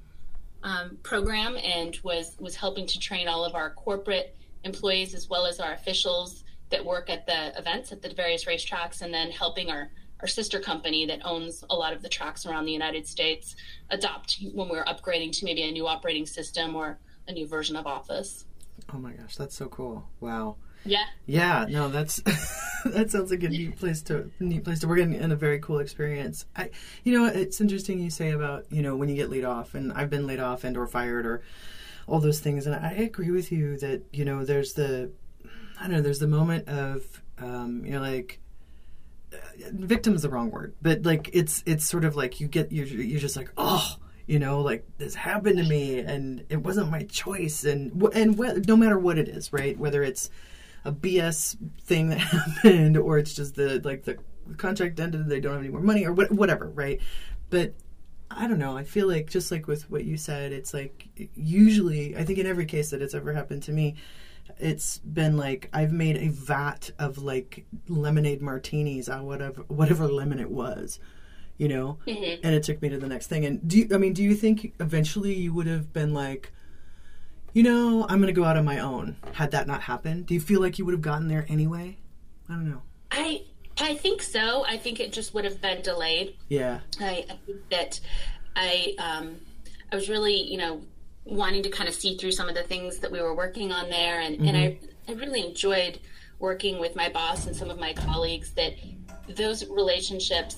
um, 0.64 0.98
program 1.04 1.58
and 1.58 1.98
was 2.04 2.36
was 2.40 2.56
helping 2.56 2.88
to 2.88 3.00
train 3.00 3.28
all 3.28 3.44
of 3.44 3.56
our 3.56 3.72
corporate 3.72 4.36
employees 4.64 5.14
as 5.14 5.30
well 5.30 5.46
as 5.46 5.60
our 5.60 5.74
officials 5.74 6.44
that 6.70 6.84
work 6.84 7.10
at 7.10 7.26
the 7.26 7.58
events 7.58 7.92
at 7.92 8.02
the 8.02 8.10
various 8.14 8.46
racetracks, 8.46 9.02
and 9.02 9.14
then 9.14 9.32
helping 9.32 9.70
our 9.70 9.92
our 10.22 10.28
sister 10.28 10.60
company 10.60 11.06
that 11.06 11.20
owns 11.26 11.66
a 11.70 11.76
lot 11.76 11.92
of 11.92 12.02
the 12.02 12.08
tracks 12.08 12.46
around 12.46 12.64
the 12.64 12.72
United 12.72 13.06
States 13.06 13.58
adopt 13.90 14.40
when 14.54 14.70
we're 14.70 14.86
upgrading 14.86 15.38
to 15.38 15.44
maybe 15.44 15.64
a 15.64 15.72
new 15.72 15.86
operating 15.86 16.26
system 16.26 16.78
or 16.78 16.98
a 17.28 17.34
new 17.34 17.46
version 17.46 17.76
of 17.76 17.86
Office. 17.86 18.46
Oh 18.94 18.98
my 18.98 19.12
gosh, 19.12 19.36
that's 19.36 19.56
so 19.56 19.68
cool! 19.68 20.08
Wow. 20.22 20.56
Yeah. 20.86 21.06
Yeah. 21.26 21.66
No, 21.70 21.90
that's 21.90 22.22
that 22.86 23.12
sounds 23.12 23.32
like 23.32 23.44
a 23.44 23.50
neat 23.50 23.78
place 23.78 24.02
to 24.04 24.32
neat 24.40 24.64
place 24.64 24.80
to 24.80 24.88
work 24.88 25.00
in, 25.00 25.14
and 25.14 25.32
a 25.32 25.36
very 25.36 25.60
cool 25.60 25.80
experience. 25.80 26.46
I, 26.56 26.72
you 27.04 27.14
know, 27.14 27.26
it's 27.26 27.62
interesting 27.62 28.00
you 28.00 28.10
say 28.10 28.32
about 28.32 28.66
you 28.72 28.82
know 28.82 28.96
when 28.96 29.10
you 29.10 29.16
get 29.16 29.30
laid 29.30 29.46
off, 29.46 29.76
and 29.76 29.94
I've 29.94 30.10
been 30.10 30.28
laid 30.28 30.40
off 30.40 30.64
and 30.64 30.78
or 30.78 30.88
fired 30.88 31.26
or 31.26 31.44
all 32.08 32.20
those 32.20 32.40
things. 32.40 32.66
And 32.66 32.76
I 32.76 32.92
agree 32.92 33.32
with 33.32 33.52
you 33.52 33.78
that 33.78 34.04
you 34.12 34.26
know 34.26 34.46
there's 34.46 34.74
the 34.74 35.12
I 35.80 35.84
don't 35.84 35.92
know 35.92 36.02
there's 36.02 36.20
the 36.20 36.28
moment 36.28 36.68
of 36.68 37.22
um, 37.38 37.84
you 37.86 37.92
know 37.92 38.02
like 38.02 38.40
uh, 39.34 39.38
victim 39.72 40.16
is 40.16 40.22
the 40.22 40.30
wrong 40.30 40.52
word, 40.52 40.74
but 40.82 41.04
like 41.04 41.30
it's 41.34 41.64
it's 41.66 41.86
sort 41.86 42.06
of 42.06 42.16
like 42.16 42.40
you 42.40 42.48
get 42.48 42.72
you're 42.72 42.86
you're 42.86 43.20
just 43.20 43.36
like 43.36 43.52
oh 43.58 43.98
you 44.26 44.40
know 44.40 44.62
like 44.62 44.86
this 44.98 45.16
happened 45.16 45.58
to 45.58 45.64
me 45.64 46.00
and 46.00 46.46
it 46.50 46.58
wasn't 46.58 46.90
my 46.90 47.04
choice. 47.04 47.64
And 47.64 48.02
and 48.14 48.36
wh- 48.36 48.68
no 48.68 48.76
matter 48.76 48.98
what 48.98 49.18
it 49.18 49.28
is 49.28 49.52
right? 49.54 49.78
Whether 49.78 50.04
it's 50.04 50.30
a 50.86 50.92
BS 50.92 51.58
thing 51.82 52.10
that 52.10 52.18
happened 52.20 52.98
or 52.98 53.18
it's 53.18 53.34
just 53.34 53.56
the 53.56 53.82
like 53.84 54.04
the 54.04 54.18
contract 54.58 55.00
ended 55.00 55.30
they 55.30 55.40
don't 55.40 55.54
have 55.54 55.62
any 55.62 55.72
more 55.72 55.82
money 55.82 56.06
or 56.06 56.14
whatever 56.14 56.70
right? 56.70 57.00
But 57.50 57.74
I 58.38 58.48
don't 58.48 58.60
know. 58.60 58.78
I 58.78 58.84
feel 58.84 59.08
like 59.08 59.30
just 59.30 59.52
like 59.52 59.68
with 59.68 59.90
what 59.90 60.06
you 60.06 60.18
said, 60.18 60.52
it's 60.52 60.74
like 60.74 61.08
usually 61.36 62.16
I 62.18 62.24
think 62.24 62.40
in 62.40 62.46
every 62.46 62.66
case 62.66 62.90
that 62.92 63.02
it's 63.02 63.14
ever 63.14 63.34
happened 63.34 63.64
to 63.64 63.72
me, 63.72 63.96
it's 64.58 65.00
been 65.00 65.38
like 65.38 65.70
I've 65.74 65.92
made 65.92 66.18
a 66.18 66.30
vat 66.30 66.92
of 67.00 67.18
like 67.18 67.66
lemonade 67.88 68.42
martinis 68.42 69.10
on 69.10 69.26
whatever 69.26 69.62
whatever 69.64 70.08
lemon 70.08 70.40
it 70.40 70.52
was, 70.52 71.00
you 71.58 71.68
know, 71.68 71.98
mm-hmm. 72.06 72.42
and 72.44 72.56
it 72.56 72.64
took 72.64 72.82
me 72.82 72.90
to 72.90 72.98
the 72.98 73.08
next 73.08 73.28
thing. 73.28 73.46
And 73.46 73.68
do 73.68 73.80
you, 73.80 73.88
I 73.94 73.98
mean, 73.98 74.14
do 74.14 74.24
you 74.24 74.36
think 74.36 74.74
eventually 74.80 75.34
you 75.34 75.54
would 75.54 75.68
have 75.68 75.94
been 75.94 76.14
like, 76.14 76.52
you 77.54 77.64
know, 77.64 78.06
I'm 78.10 78.20
going 78.20 78.34
to 78.34 78.40
go 78.40 78.44
out 78.46 78.58
on 78.58 78.66
my 78.66 78.80
own? 78.80 79.18
Had 79.34 79.52
that 79.52 79.68
not 79.68 79.82
happened, 79.82 80.26
do 80.26 80.34
you 80.34 80.40
feel 80.40 80.62
like 80.62 80.78
you 80.78 80.86
would 80.86 80.94
have 80.94 81.02
gotten 81.02 81.28
there 81.28 81.46
anyway? 81.48 81.98
I 82.50 82.54
don't 82.54 82.70
know. 82.70 82.82
I 83.12 83.44
I 83.80 83.96
think 83.96 84.22
so. 84.22 84.66
I 84.66 84.78
think 84.78 85.00
it 85.00 85.12
just 85.12 85.34
would 85.34 85.46
have 85.46 85.62
been 85.62 85.82
delayed. 85.82 86.36
Yeah. 86.50 86.80
I, 87.00 87.26
I 87.30 87.38
think 87.46 87.70
that 87.70 88.00
I 88.56 88.96
um, 89.00 89.36
I 89.92 89.96
was 89.96 90.10
really 90.10 90.36
you 90.36 90.58
know 90.58 90.82
wanting 91.26 91.64
to 91.64 91.70
kind 91.70 91.88
of 91.88 91.96
see 91.96 92.18
through 92.18 92.32
some 92.32 92.50
of 92.50 92.56
the 92.56 92.64
things 92.64 93.00
that 93.00 93.12
we 93.12 93.22
were 93.22 93.34
working 93.36 93.72
on 93.72 93.90
there, 93.90 94.20
and 94.20 94.36
mm-hmm. 94.38 94.48
and 94.48 94.58
I 94.58 94.62
mm-hmm. 94.62 95.12
I 95.12 95.14
really 95.14 95.46
enjoyed 95.46 96.00
working 96.40 96.80
with 96.80 96.96
my 96.96 97.10
boss 97.10 97.48
and 97.48 97.56
some 97.56 97.70
of 97.70 97.80
my 97.80 97.94
colleagues 97.94 98.52
that 98.52 98.74
those 99.30 99.68
relationships 99.70 100.58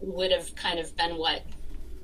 would 0.00 0.32
have 0.32 0.54
kind 0.56 0.78
of 0.78 0.96
been 0.96 1.16
what 1.16 1.42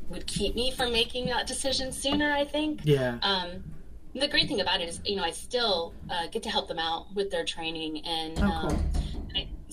would 0.09 0.27
keep 0.27 0.55
me 0.55 0.71
from 0.73 0.93
making 0.93 1.27
that 1.27 1.47
decision 1.47 1.93
sooner. 1.93 2.33
I 2.33 2.45
think. 2.45 2.81
Yeah. 2.85 3.19
Um, 3.23 3.65
the 4.13 4.27
great 4.27 4.49
thing 4.49 4.61
about 4.61 4.81
it 4.81 4.89
is, 4.89 5.01
you 5.05 5.15
know, 5.15 5.23
I 5.23 5.31
still 5.31 5.95
uh, 6.11 6.27
get 6.27 6.43
to 6.43 6.51
help 6.51 6.67
them 6.67 6.81
out 6.81 7.15
with 7.15 7.31
their 7.31 7.45
training, 7.45 8.05
and 8.05 8.39
Oh, 8.39 8.43
cool. 8.43 8.71
um, 8.71 8.85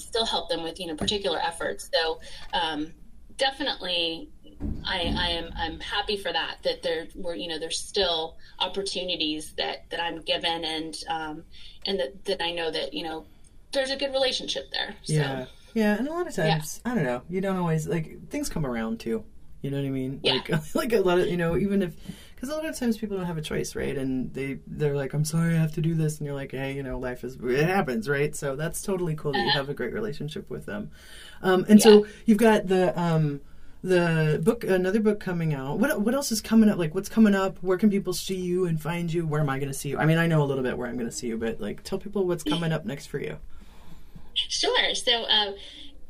still 0.07 0.25
help 0.25 0.49
them 0.49 0.63
with 0.63 0.79
you 0.79 0.87
know 0.87 0.95
particular 0.95 1.39
efforts. 1.39 1.89
So 1.93 2.19
um, 2.53 2.93
definitely, 3.37 4.29
I, 4.85 5.13
I 5.17 5.27
am 5.29 5.51
I'm 5.55 5.79
happy 5.79 6.17
for 6.17 6.31
that. 6.31 6.57
That 6.63 6.81
there 6.83 7.07
were 7.15 7.35
you 7.35 7.47
know 7.47 7.59
there's 7.59 7.79
still 7.79 8.37
opportunities 8.59 9.53
that 9.57 9.89
that 9.89 10.01
I'm 10.01 10.21
given, 10.21 10.63
and 10.63 10.97
um, 11.09 11.43
and 11.85 11.99
that 11.99 12.25
that 12.25 12.41
I 12.41 12.51
know 12.51 12.71
that 12.71 12.93
you 12.93 13.03
know 13.03 13.25
there's 13.71 13.91
a 13.91 13.97
good 13.97 14.13
relationship 14.13 14.71
there. 14.71 14.95
So. 15.03 15.13
Yeah. 15.13 15.45
Yeah, 15.73 15.95
and 15.95 16.07
a 16.07 16.11
lot 16.11 16.25
of 16.25 16.33
times, 16.33 16.81
I 16.85 16.95
don't 16.95 17.03
know, 17.03 17.21
you 17.29 17.39
don't 17.39 17.57
always 17.57 17.87
like 17.87 18.29
things 18.29 18.49
come 18.49 18.65
around 18.65 18.99
too. 18.99 19.23
You 19.61 19.69
know 19.69 19.77
what 19.77 19.85
I 19.85 19.91
mean? 19.91 20.19
Yeah. 20.23 20.39
Like, 20.49 20.75
like 20.75 20.93
a 20.93 21.01
lot 21.01 21.19
of 21.19 21.27
you 21.27 21.37
know, 21.37 21.55
even 21.55 21.83
if 21.83 21.93
because 22.38 22.50
a 22.50 22.56
lot 22.56 22.65
of 22.65 22.78
times 22.78 22.97
people 22.97 23.17
don't 23.17 23.26
have 23.26 23.38
a 23.38 23.41
choice, 23.41 23.76
right? 23.76 23.97
And 23.97 24.32
they 24.34 24.60
they're 24.67 24.95
like, 24.95 25.13
I'm 25.13 25.26
sorry, 25.26 25.56
I 25.56 25.58
have 25.60 25.73
to 25.73 25.82
do 25.82 25.95
this, 25.95 26.19
and 26.19 26.26
you're 26.28 26.36
like, 26.36 26.52
hey, 26.52 26.73
you 26.73 26.84
know, 26.84 27.00
life 27.00 27.23
is 27.23 27.36
it 27.43 27.65
happens, 27.67 28.08
right? 28.08 28.36
So 28.36 28.56
that's 28.56 28.82
totally 28.84 29.15
cool 29.15 29.34
that 29.34 29.39
you 29.39 29.50
Uh-huh. 29.50 29.58
have 29.60 29.69
a 29.69 29.73
great 29.73 29.93
relationship 29.93 30.50
with 30.50 30.65
them. 30.67 30.91
Um, 31.41 31.65
and 31.67 31.82
so 31.82 32.06
you've 32.26 32.38
got 32.38 32.67
the 32.67 32.97
um, 33.00 33.41
the 33.84 34.39
book, 34.43 34.63
another 34.63 35.00
book 35.00 35.19
coming 35.19 35.54
out. 35.54 35.80
What 35.80 36.02
what 36.02 36.13
else 36.13 36.32
is 36.32 36.41
coming 36.41 36.69
up? 36.69 36.78
Like, 36.78 36.93
what's 36.95 37.10
coming 37.10 37.36
up? 37.36 37.58
Where 37.62 37.78
can 37.78 37.89
people 37.89 38.13
see 38.13 38.36
you 38.38 38.65
and 38.65 38.82
find 38.82 39.12
you? 39.12 39.26
Where 39.28 39.41
am 39.41 39.50
I 39.50 39.58
going 39.60 39.71
to 39.71 39.78
see 39.78 39.89
you? 39.89 39.97
I 39.97 40.06
mean, 40.06 40.17
I 40.19 40.28
know 40.28 40.43
a 40.43 40.45
little 40.45 40.63
bit 40.63 40.78
where 40.78 40.88
I'm 40.88 40.97
going 40.97 41.10
to 41.10 41.15
see 41.15 41.28
you, 41.28 41.38
but 41.38 41.60
like, 41.60 41.84
tell 41.84 41.97
people 42.00 42.26
what's 42.28 42.43
coming 42.43 42.71
up 42.71 42.86
next 42.86 43.08
for 43.08 43.19
you. 43.19 43.38
Sure. 44.34 44.93
So, 44.95 45.23
uh, 45.23 45.54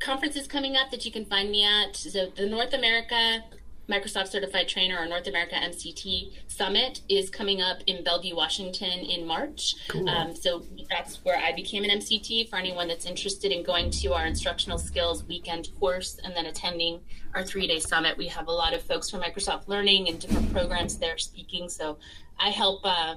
conferences 0.00 0.46
coming 0.46 0.76
up 0.76 0.90
that 0.90 1.04
you 1.04 1.10
can 1.12 1.24
find 1.24 1.50
me 1.50 1.64
at. 1.64 1.96
So, 1.96 2.30
the 2.36 2.46
North 2.46 2.72
America 2.74 3.42
Microsoft 3.88 4.28
Certified 4.28 4.68
Trainer 4.68 4.98
or 4.98 5.06
North 5.06 5.26
America 5.26 5.54
MCT 5.54 6.32
Summit 6.46 7.00
is 7.08 7.30
coming 7.30 7.62
up 7.62 7.78
in 7.86 8.04
Bellevue, 8.04 8.36
Washington 8.36 8.90
in 9.00 9.26
March. 9.26 9.74
Cool. 9.88 10.08
Um, 10.08 10.36
so, 10.36 10.62
that's 10.90 11.24
where 11.24 11.38
I 11.38 11.52
became 11.52 11.84
an 11.84 11.90
MCT 11.90 12.50
for 12.50 12.56
anyone 12.56 12.86
that's 12.88 13.06
interested 13.06 13.50
in 13.50 13.62
going 13.62 13.90
to 13.90 14.12
our 14.12 14.26
instructional 14.26 14.78
skills 14.78 15.24
weekend 15.24 15.68
course 15.80 16.18
and 16.22 16.36
then 16.36 16.46
attending 16.46 17.00
our 17.34 17.42
three 17.42 17.66
day 17.66 17.78
summit. 17.78 18.16
We 18.18 18.26
have 18.28 18.48
a 18.48 18.52
lot 18.52 18.74
of 18.74 18.82
folks 18.82 19.08
from 19.08 19.22
Microsoft 19.22 19.68
Learning 19.68 20.08
and 20.08 20.20
different 20.20 20.52
programs 20.52 20.98
there 20.98 21.16
speaking. 21.16 21.68
So, 21.68 21.98
I 22.38 22.50
help. 22.50 22.84
Uh, 22.84 23.16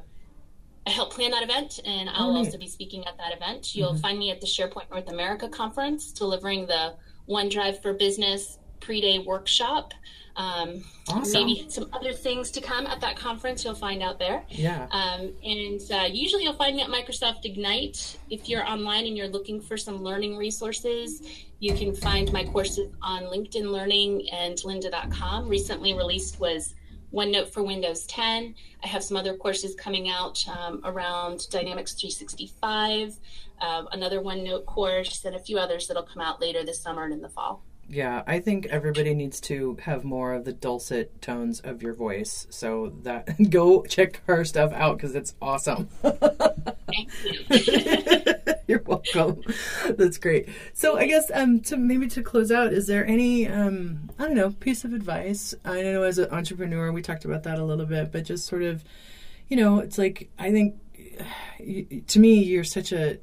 I 0.87 0.89
help 0.89 1.13
plan 1.13 1.29
that 1.29 1.43
event, 1.43 1.79
and 1.85 2.09
I'll 2.09 2.31
Oh, 2.31 2.37
also 2.37 2.57
be 2.57 2.67
speaking 2.67 3.05
at 3.05 3.15
that 3.19 3.35
event. 3.35 3.75
You'll 3.75 3.93
find 3.93 4.17
me 4.17 4.31
at 4.31 4.41
the 4.41 4.47
SharePoint 4.47 4.89
North 4.89 5.11
America 5.11 5.47
conference, 5.47 6.11
delivering 6.11 6.65
the 6.65 6.95
OneDrive 7.29 7.83
for 7.83 7.93
Business 7.93 8.57
pre-day 8.79 9.19
workshop. 9.19 9.93
Um, 10.35 10.83
Awesome. 11.09 11.45
Maybe 11.45 11.65
some 11.69 11.89
other 11.93 12.13
things 12.13 12.51
to 12.51 12.61
come 12.61 12.87
at 12.87 13.01
that 13.01 13.17
conference. 13.17 13.65
You'll 13.65 13.75
find 13.75 14.01
out 14.01 14.17
there. 14.17 14.43
Yeah. 14.49 14.87
Um, 14.91 15.33
and 15.43 15.81
uh, 15.91 16.07
usually 16.09 16.43
you'll 16.43 16.53
find 16.53 16.75
me 16.75 16.83
at 16.83 16.89
Microsoft 16.89 17.43
Ignite. 17.43 18.17
If 18.29 18.47
you're 18.47 18.65
online 18.65 19.05
and 19.07 19.17
you're 19.17 19.27
looking 19.27 19.59
for 19.59 19.75
some 19.75 20.01
learning 20.01 20.37
resources, 20.37 21.21
you 21.59 21.73
can 21.73 21.93
find 21.93 22.31
my 22.31 22.45
courses 22.45 22.93
on 23.01 23.23
LinkedIn 23.23 23.71
Learning 23.71 24.29
and 24.29 24.57
lynda.com. 24.59 25.49
Recently 25.49 25.93
released 25.93 26.39
was 26.39 26.75
OneNote 27.13 27.49
for 27.49 27.61
Windows 27.61 28.05
10. 28.05 28.55
I 28.83 28.87
have 28.87 29.03
some 29.03 29.17
other 29.17 29.35
courses 29.35 29.75
coming 29.75 30.09
out 30.09 30.43
um, 30.47 30.81
around 30.85 31.49
Dynamics 31.49 31.93
365, 31.93 33.17
uh, 33.59 33.83
another 33.91 34.21
OneNote 34.21 34.65
course, 34.65 35.25
and 35.25 35.35
a 35.35 35.39
few 35.39 35.57
others 35.57 35.87
that'll 35.87 36.03
come 36.03 36.21
out 36.21 36.39
later 36.39 36.63
this 36.63 36.79
summer 36.81 37.03
and 37.03 37.13
in 37.13 37.21
the 37.21 37.29
fall. 37.29 37.63
Yeah, 37.91 38.23
I 38.25 38.39
think 38.39 38.67
everybody 38.67 39.13
needs 39.13 39.41
to 39.41 39.77
have 39.81 40.05
more 40.05 40.33
of 40.33 40.45
the 40.45 40.53
dulcet 40.53 41.21
tones 41.21 41.59
of 41.59 41.83
your 41.83 41.93
voice. 41.93 42.47
So 42.49 42.93
that 43.03 43.27
go 43.49 43.83
check 43.83 44.21
her 44.27 44.45
stuff 44.45 44.71
out 44.71 44.95
because 44.95 45.13
it's 45.13 45.35
awesome. 45.41 45.89
Thank 46.01 47.09
you. 47.49 48.33
You're 48.67 48.81
welcome. 48.83 49.43
That's 49.89 50.17
great. 50.17 50.47
So 50.73 50.97
I 50.97 51.05
guess 51.05 51.29
um 51.33 51.59
to 51.61 51.75
maybe 51.75 52.07
to 52.07 52.23
close 52.23 52.49
out, 52.49 52.71
is 52.71 52.87
there 52.87 53.05
any 53.05 53.49
um 53.49 54.09
I 54.17 54.23
don't 54.23 54.35
know 54.35 54.51
piece 54.51 54.85
of 54.85 54.93
advice? 54.93 55.53
I 55.65 55.81
know 55.81 56.03
as 56.03 56.17
an 56.17 56.31
entrepreneur 56.31 56.93
we 56.93 57.01
talked 57.01 57.25
about 57.25 57.43
that 57.43 57.59
a 57.59 57.65
little 57.65 57.85
bit, 57.85 58.13
but 58.13 58.23
just 58.23 58.47
sort 58.47 58.63
of, 58.63 58.85
you 59.49 59.57
know, 59.57 59.79
it's 59.79 59.97
like 59.97 60.29
I 60.39 60.51
think 60.51 60.75
to 62.07 62.19
me 62.19 62.41
you're 62.41 62.63
such 62.63 62.93
a 62.93 63.17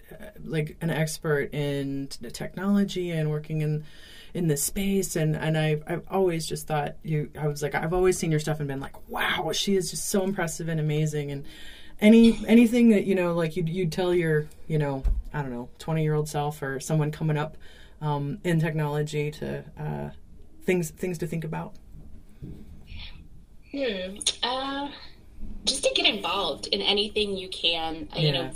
like 0.44 0.76
an 0.83 0.90
expert 0.90 1.54
in 1.54 2.09
technology 2.35 3.11
and 3.12 3.31
working 3.31 3.62
in 3.62 3.85
in 4.34 4.46
this 4.48 4.62
space 4.62 5.16
and 5.16 5.36
and 5.36 5.56
I 5.56 5.80
I've 5.86 6.06
always 6.10 6.46
just 6.46 6.66
thought 6.66 6.96
you 7.02 7.30
I 7.38 7.48
was 7.48 7.62
like 7.62 7.74
I've 7.74 7.92
always 7.92 8.18
seen 8.18 8.30
your 8.30 8.40
stuff 8.40 8.58
and 8.60 8.68
been 8.68 8.80
like 8.80 9.08
wow 9.08 9.50
she 9.52 9.74
is 9.76 9.90
just 9.90 10.08
so 10.08 10.22
impressive 10.22 10.68
and 10.68 10.78
amazing 10.80 11.30
and 11.30 11.44
any 12.00 12.38
anything 12.46 12.90
that 12.90 13.04
you 13.04 13.14
know 13.14 13.34
like 13.34 13.56
you'd, 13.56 13.68
you'd 13.68 13.92
tell 13.92 14.14
your 14.14 14.46
you 14.66 14.78
know 14.78 15.02
I 15.32 15.42
don't 15.42 15.50
know 15.50 15.68
20 15.78 16.02
year 16.02 16.14
old 16.14 16.28
self 16.28 16.62
or 16.62 16.78
someone 16.80 17.10
coming 17.10 17.36
up 17.36 17.56
um, 18.00 18.38
in 18.44 18.60
technology 18.60 19.30
to 19.32 19.64
uh, 19.78 20.10
things 20.62 20.90
things 20.90 21.18
to 21.18 21.26
think 21.26 21.44
about 21.44 21.74
Hmm. 23.70 24.16
Uh, 24.42 24.88
just 25.64 25.84
to 25.84 25.92
get 25.94 26.06
involved 26.06 26.68
in 26.68 26.80
anything 26.80 27.36
you 27.36 27.48
can. 27.48 28.08
uh, 28.16 28.18
You 28.18 28.32
know, 28.32 28.50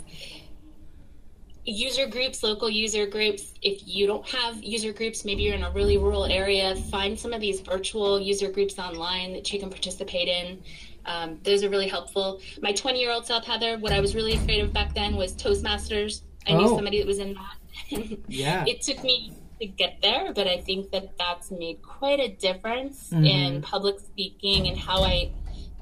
user 1.65 2.07
groups, 2.07 2.43
local 2.43 2.69
user 2.69 3.07
groups. 3.07 3.55
If 3.63 3.87
you 3.87 4.07
don't 4.07 4.27
have 4.29 4.63
user 4.63 4.93
groups, 4.93 5.25
maybe 5.25 5.43
you're 5.43 5.55
in 5.55 5.63
a 5.63 5.71
really 5.71 5.97
rural 5.99 6.25
area, 6.25 6.75
find 6.75 7.19
some 7.19 7.33
of 7.33 7.41
these 7.41 7.61
virtual 7.61 8.21
user 8.21 8.51
groups 8.51 8.79
online 8.79 9.33
that 9.35 9.53
you 9.53 9.61
can 9.61 9.71
participate 9.71 10.29
in. 10.29 10.63
Um, 11.07 11.39
those 11.43 11.63
are 11.65 11.69
really 11.69 11.89
helpful. 11.89 12.41
My 12.61 12.73
20 12.73 13.01
year 13.01 13.11
old 13.13 13.27
self, 13.27 13.45
Heather, 13.45 13.79
what 13.79 13.93
I 13.93 14.01
was 14.01 14.15
really 14.15 14.35
afraid 14.35 14.61
of 14.61 14.73
back 14.73 14.95
then 14.95 15.17
was 15.17 15.33
Toastmasters. 15.35 16.23
I 16.47 16.55
knew 16.55 16.65
Oh. 16.65 16.77
somebody 16.77 16.99
that 16.99 17.07
was 17.07 17.19
in 17.19 17.35
that. 17.35 18.19
Yeah. 18.29 18.65
it 18.69 18.83
took 18.83 19.03
me 19.05 19.33
to 19.61 19.67
get 19.67 19.99
there, 20.03 20.33
but 20.35 20.47
I 20.49 20.59
think 20.61 20.91
that 20.91 21.17
that's 21.19 21.51
made 21.53 21.81
quite 21.83 22.19
a 22.21 22.29
difference 22.29 23.11
Mm-hmm. 23.11 23.25
in 23.25 23.63
public 23.63 24.01
speaking 24.01 24.67
and 24.69 24.77
how 24.77 25.03
I 25.05 25.31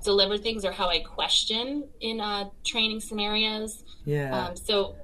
deliver 0.04 0.38
things 0.38 0.64
or 0.64 0.72
how 0.72 0.88
I 0.88 1.00
question 1.00 1.84
in 2.00 2.20
uh, 2.20 2.48
training 2.64 3.00
scenarios. 3.00 3.84
yeah 4.06 4.46
Um, 4.48 4.56
so 4.56 4.96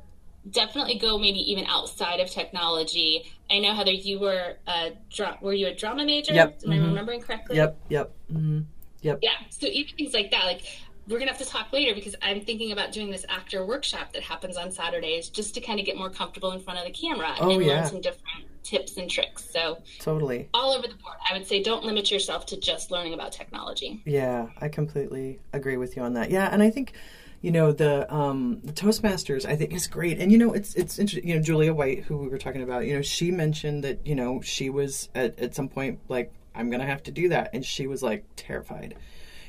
definitely 0.50 0.98
go 0.98 1.18
maybe 1.18 1.38
even 1.50 1.64
outside 1.66 2.20
of 2.20 2.30
technology. 2.30 3.24
I 3.50 3.58
know 3.58 3.74
Heather, 3.74 3.92
you 3.92 4.18
were 4.18 4.56
a 4.66 4.92
dra- 5.10 5.38
were 5.40 5.52
you 5.54 5.68
a 5.68 5.74
drama 5.74 6.04
major? 6.04 6.32
Yep. 6.32 6.60
Am 6.64 6.72
I 6.72 6.76
Mhm. 6.76 6.84
remembering 6.86 7.20
correctly? 7.20 7.56
yep 7.56 7.76
yep 7.88 8.12
hmm 8.30 8.60
yep 9.02 9.18
Yeah. 9.22 9.30
So 9.50 9.66
even 9.66 9.94
things 9.96 10.14
like 10.14 10.30
that, 10.30 10.44
like 10.44 10.62
we're 11.08 11.18
gonna 11.20 11.30
have 11.30 11.38
to 11.40 11.44
talk 11.46 11.72
later 11.72 11.94
because 11.94 12.16
I'm 12.22 12.40
thinking 12.40 12.72
about 12.72 12.90
doing 12.92 13.10
this 13.10 13.24
actor 13.28 13.64
workshop 13.64 14.12
that 14.12 14.22
happens 14.22 14.56
on 14.56 14.72
Saturdays 14.72 15.28
just 15.28 15.54
to 15.54 15.60
kind 15.60 15.78
of 15.78 15.86
get 15.86 15.96
more 15.96 16.10
comfortable 16.10 16.50
in 16.52 16.60
front 16.60 16.78
of 16.80 16.84
the 16.84 16.90
camera 16.90 17.34
Oh, 17.38 17.50
and 17.50 17.62
yeah. 17.64 17.74
learn 17.74 17.86
some 17.86 18.00
different 18.00 18.46
tips 18.64 18.96
and 18.96 19.08
tricks. 19.08 19.48
So 19.48 19.78
totally 20.00 20.48
all 20.52 20.72
over 20.72 20.88
the 20.88 20.94
board, 20.94 21.16
I 21.30 21.36
would 21.36 21.46
say 21.46 21.62
don't 21.62 21.84
limit 21.84 22.10
yourself 22.10 22.46
to 22.46 22.56
just 22.56 22.90
learning 22.90 23.14
about 23.14 23.30
technology. 23.30 24.02
Yeah, 24.04 24.48
I 24.60 24.68
completely 24.68 25.38
agree 25.52 25.76
with 25.76 25.96
you 25.96 26.02
on 26.02 26.14
that. 26.14 26.30
Yeah, 26.30 26.48
and 26.50 26.60
I 26.62 26.70
think 26.70 26.94
you 27.40 27.50
know 27.50 27.72
the 27.72 28.12
um 28.12 28.60
the 28.64 28.72
Toastmasters 28.72 29.46
I 29.46 29.56
think 29.56 29.72
is 29.72 29.86
great. 29.86 30.18
And 30.18 30.32
you 30.32 30.38
know 30.38 30.52
it's 30.52 30.74
it's 30.74 30.98
interesting, 30.98 31.28
you 31.28 31.36
know 31.36 31.42
Julia 31.42 31.72
White 31.74 32.04
who 32.04 32.16
we 32.16 32.28
were 32.28 32.38
talking 32.38 32.62
about, 32.62 32.86
you 32.86 32.94
know, 32.94 33.02
she 33.02 33.30
mentioned 33.30 33.84
that, 33.84 34.06
you 34.06 34.14
know, 34.14 34.40
she 34.40 34.70
was 34.70 35.08
at 35.14 35.38
at 35.38 35.54
some 35.54 35.68
point 35.68 36.00
like 36.08 36.32
I'm 36.54 36.70
to 36.70 36.84
have 36.84 37.02
to 37.04 37.10
do 37.10 37.28
that 37.28 37.50
and 37.52 37.64
she 37.64 37.86
was 37.86 38.02
like 38.02 38.24
terrified. 38.36 38.96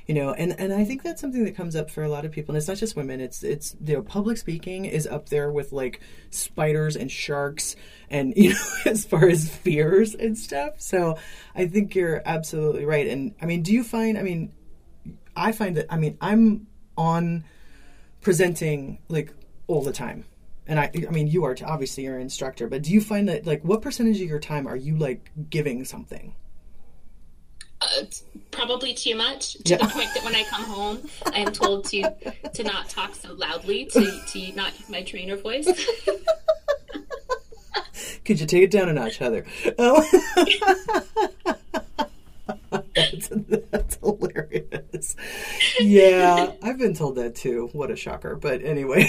You 0.07 0.13
know, 0.15 0.31
and 0.31 0.57
and 0.57 0.73
I 0.73 0.85
think 0.85 1.03
that's 1.03 1.19
something 1.19 1.43
that 1.43 1.55
comes 1.57 1.75
up 1.75 1.89
for 1.89 2.01
a 2.01 2.07
lot 2.07 2.23
of 2.23 2.31
people. 2.31 2.53
And 2.53 2.57
it's 2.57 2.69
not 2.69 2.77
just 2.77 2.95
women. 2.95 3.19
It's 3.19 3.43
it's 3.43 3.75
you 3.83 3.95
know 3.95 4.01
public 4.01 4.37
speaking 4.37 4.85
is 4.85 5.05
up 5.05 5.27
there 5.27 5.51
with 5.51 5.73
like 5.73 5.99
spiders 6.29 6.95
and 6.95 7.11
sharks 7.11 7.75
and 8.09 8.33
you 8.37 8.51
know 8.51 8.59
as 8.85 9.03
far 9.03 9.27
as 9.27 9.49
fears 9.49 10.15
and 10.15 10.37
stuff. 10.37 10.75
So 10.77 11.17
I 11.55 11.67
think 11.67 11.93
you're 11.93 12.21
absolutely 12.25 12.85
right. 12.85 13.07
And 13.07 13.35
I 13.41 13.45
mean, 13.45 13.63
do 13.63 13.73
you 13.73 13.83
find? 13.83 14.17
I 14.17 14.21
mean, 14.21 14.53
I 15.35 15.51
find 15.51 15.75
that 15.75 15.87
I 15.89 15.97
mean 15.97 16.17
I'm 16.21 16.67
on 16.97 17.43
presenting 18.21 18.99
like 19.09 19.33
all 19.67 19.81
the 19.81 19.93
time. 19.93 20.25
And 20.69 20.79
I, 20.79 20.91
I 21.07 21.11
mean, 21.11 21.27
you 21.27 21.45
are 21.45 21.55
obviously 21.65 22.03
you're 22.03 22.15
an 22.17 22.21
instructor, 22.21 22.67
but 22.67 22.83
do 22.83 22.91
you 22.91 22.99
find 22.99 23.29
that 23.29 23.45
like 23.45 23.63
what 23.63 23.81
percentage 23.81 24.19
of 24.21 24.27
your 24.27 24.39
time 24.39 24.67
are 24.67 24.75
you 24.75 24.97
like 24.97 25.31
giving 25.49 25.85
something? 25.85 26.35
Uh, 27.79 28.05
probably 28.51 28.93
too 28.93 29.15
much 29.15 29.53
to 29.53 29.61
Yeah. 29.65 29.77
the 29.77 29.85
point 29.85 30.09
that 30.15 30.23
when 30.25 30.35
I 30.35 30.43
come 30.45 30.63
home, 30.63 31.07
I 31.27 31.39
am 31.39 31.53
told 31.53 31.85
to 31.85 32.01
to 32.53 32.63
not 32.63 32.89
talk 32.89 33.13
so 33.15 33.33
loudly, 33.33 33.85
to 33.85 34.19
to 34.27 34.51
not 34.55 34.77
use 34.79 34.89
my 34.89 35.03
trainer 35.03 35.37
voice. 35.37 35.67
Could 38.25 38.39
you 38.41 38.45
take 38.45 38.63
it 38.63 38.71
down 38.71 38.89
a 38.89 38.93
notch, 38.93 39.17
Heather? 39.17 39.45
Oh. 39.77 40.03
that's, 42.95 43.29
that's 43.71 43.95
hilarious. 43.97 44.66
Yeah, 45.79 46.51
I've 46.63 46.77
been 46.77 46.93
told 46.95 47.15
that 47.15 47.35
too. 47.35 47.69
What 47.73 47.91
a 47.91 47.95
shocker. 47.95 48.35
But 48.35 48.63
anyway. 48.63 49.07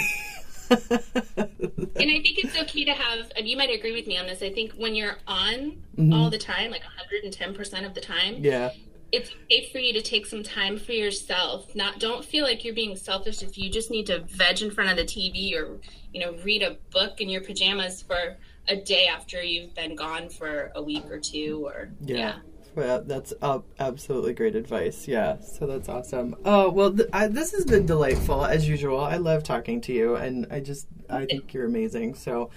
And 0.70 2.10
I 2.10 2.20
think 2.22 2.38
it's 2.38 2.56
okay 2.58 2.84
to 2.84 2.92
have, 2.92 3.30
and 3.36 3.48
you 3.48 3.56
might 3.56 3.70
agree 3.70 3.92
with 3.92 4.06
me 4.06 4.18
on 4.18 4.26
this. 4.26 4.42
I 4.42 4.50
think 4.52 4.72
when 4.72 4.94
you're 4.94 5.16
on 5.26 5.82
all 6.12 6.30
the 6.30 6.38
time, 6.38 6.70
like 6.70 6.82
110% 6.82 7.86
of 7.86 7.94
the 7.94 8.00
time, 8.00 8.34
Mm-hmm. 8.36 8.44
yeah. 8.44 8.70
it's 9.10 9.30
okay 9.44 9.68
for 9.72 9.78
you 9.78 9.92
to 9.94 10.02
take 10.02 10.26
some 10.26 10.42
time 10.42 10.78
for 10.78 10.92
yourself. 10.92 11.74
Not 11.74 11.98
don't 12.00 12.24
feel 12.24 12.44
like 12.44 12.64
you're 12.64 12.74
being 12.74 12.96
selfish 12.96 13.42
if 13.42 13.56
you 13.58 13.70
just 13.70 13.90
need 13.90 14.06
to 14.06 14.20
veg 14.28 14.60
in 14.62 14.70
front 14.70 14.90
of 14.90 14.96
the 14.96 15.04
TV 15.04 15.54
or 15.56 15.78
you 16.12 16.20
know 16.20 16.36
read 16.44 16.62
a 16.62 16.76
book 16.90 17.20
in 17.20 17.28
your 17.28 17.40
pajamas 17.40 18.02
for 18.02 18.36
a 18.68 18.76
day 18.76 19.06
after 19.06 19.42
you've 19.42 19.74
been 19.74 19.96
gone 19.96 20.28
for 20.28 20.70
a 20.74 20.82
week 20.82 21.06
or 21.10 21.18
two 21.18 21.62
or 21.66 21.88
yeah. 22.02 22.16
yeah. 22.16 22.34
Well, 22.74 23.02
that's 23.02 23.32
uh, 23.42 23.60
absolutely 23.78 24.34
great 24.34 24.54
advice. 24.54 25.08
Yeah, 25.08 25.40
so 25.40 25.66
that's 25.66 25.88
awesome. 25.88 26.36
Oh 26.44 26.70
well, 26.70 26.92
th- 26.92 27.08
I, 27.12 27.26
this 27.26 27.52
has 27.52 27.64
been 27.64 27.86
delightful 27.86 28.44
as 28.44 28.68
usual. 28.68 29.00
I 29.00 29.16
love 29.16 29.42
talking 29.42 29.80
to 29.82 29.92
you, 29.92 30.14
and 30.16 30.46
I 30.50 30.60
just 30.60 30.86
I 31.10 31.26
think 31.26 31.52
you're 31.52 31.66
amazing. 31.66 32.14
So, 32.14 32.50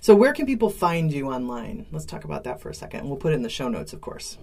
so 0.00 0.14
where 0.14 0.32
can 0.32 0.46
people 0.46 0.70
find 0.70 1.12
you 1.12 1.30
online? 1.30 1.86
Let's 1.92 2.06
talk 2.06 2.24
about 2.24 2.44
that 2.44 2.60
for 2.60 2.70
a 2.70 2.74
second. 2.74 3.08
We'll 3.08 3.18
put 3.18 3.32
it 3.32 3.36
in 3.36 3.42
the 3.42 3.50
show 3.50 3.68
notes, 3.68 3.92
of 3.92 4.00
course. 4.00 4.38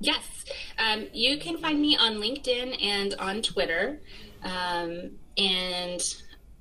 Yes, 0.00 0.44
um, 0.78 1.06
you 1.12 1.38
can 1.38 1.56
find 1.56 1.80
me 1.80 1.96
on 1.96 2.16
LinkedIn 2.16 2.82
and 2.82 3.14
on 3.14 3.40
Twitter, 3.40 4.00
um, 4.42 5.12
and 5.38 6.02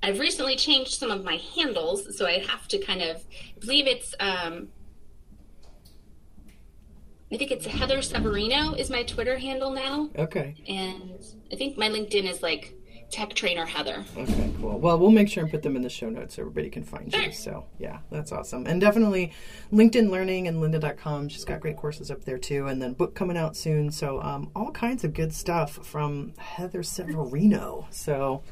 I've 0.02 0.20
recently 0.20 0.56
changed 0.56 0.94
some 0.94 1.12
of 1.12 1.24
my 1.24 1.42
handles, 1.56 2.18
so 2.18 2.26
I 2.26 2.40
have 2.40 2.68
to 2.70 2.78
kind 2.78 3.02
of 3.02 3.18
I 3.58 3.60
believe 3.60 3.88
it's 3.88 4.14
um, 4.20 4.70
I 7.34 7.38
think 7.38 7.50
it's 7.50 7.66
Heather 7.66 8.04
Severino 8.04 8.74
is 8.74 8.92
my 8.92 9.02
Twitter 9.02 9.40
handle 9.40 9.72
now. 9.72 10.12
Okay. 10.16 10.54
And 10.68 11.20
I 11.52 11.56
think 11.56 11.80
my 11.80 11.90
LinkedIn 11.90 12.30
is 12.30 12.44
like 12.44 12.76
tech 13.10 13.34
trainer 13.34 13.66
Heather. 13.66 14.04
Okay, 14.16 14.52
cool. 14.60 14.80
Well, 14.80 15.00
we'll 15.00 15.12
make 15.12 15.30
sure 15.30 15.44
and 15.44 15.52
put 15.52 15.64
them 15.64 15.76
in 15.76 15.82
the 15.82 15.90
show 15.90 16.10
notes 16.10 16.36
so 16.36 16.44
everybody 16.44 16.70
can 16.70 16.84
find 16.84 17.14
you. 17.14 17.32
So, 17.32 17.66
yeah, 17.80 18.00
that's 18.12 18.32
awesome. 18.32 18.68
And 18.68 18.80
definitely 18.80 19.34
LinkedIn 19.72 20.10
Learning 20.12 20.48
and 20.48 20.58
lynda.com. 20.58 21.30
She's 21.30 21.44
got 21.44 21.60
great 21.60 21.76
courses 21.76 22.12
up 22.12 22.24
there 22.24 22.38
too. 22.38 22.68
And 22.68 22.80
then 22.80 22.94
book 22.94 23.16
coming 23.16 23.38
out 23.38 23.56
soon. 23.56 23.90
So, 23.90 24.22
um, 24.22 24.52
all 24.56 24.72
kinds 24.72 25.04
of 25.04 25.16
good 25.16 25.34
stuff 25.34 25.74
from 25.86 26.34
Heather 26.38 26.84
Severino. 26.84 27.88
So, 27.90 28.44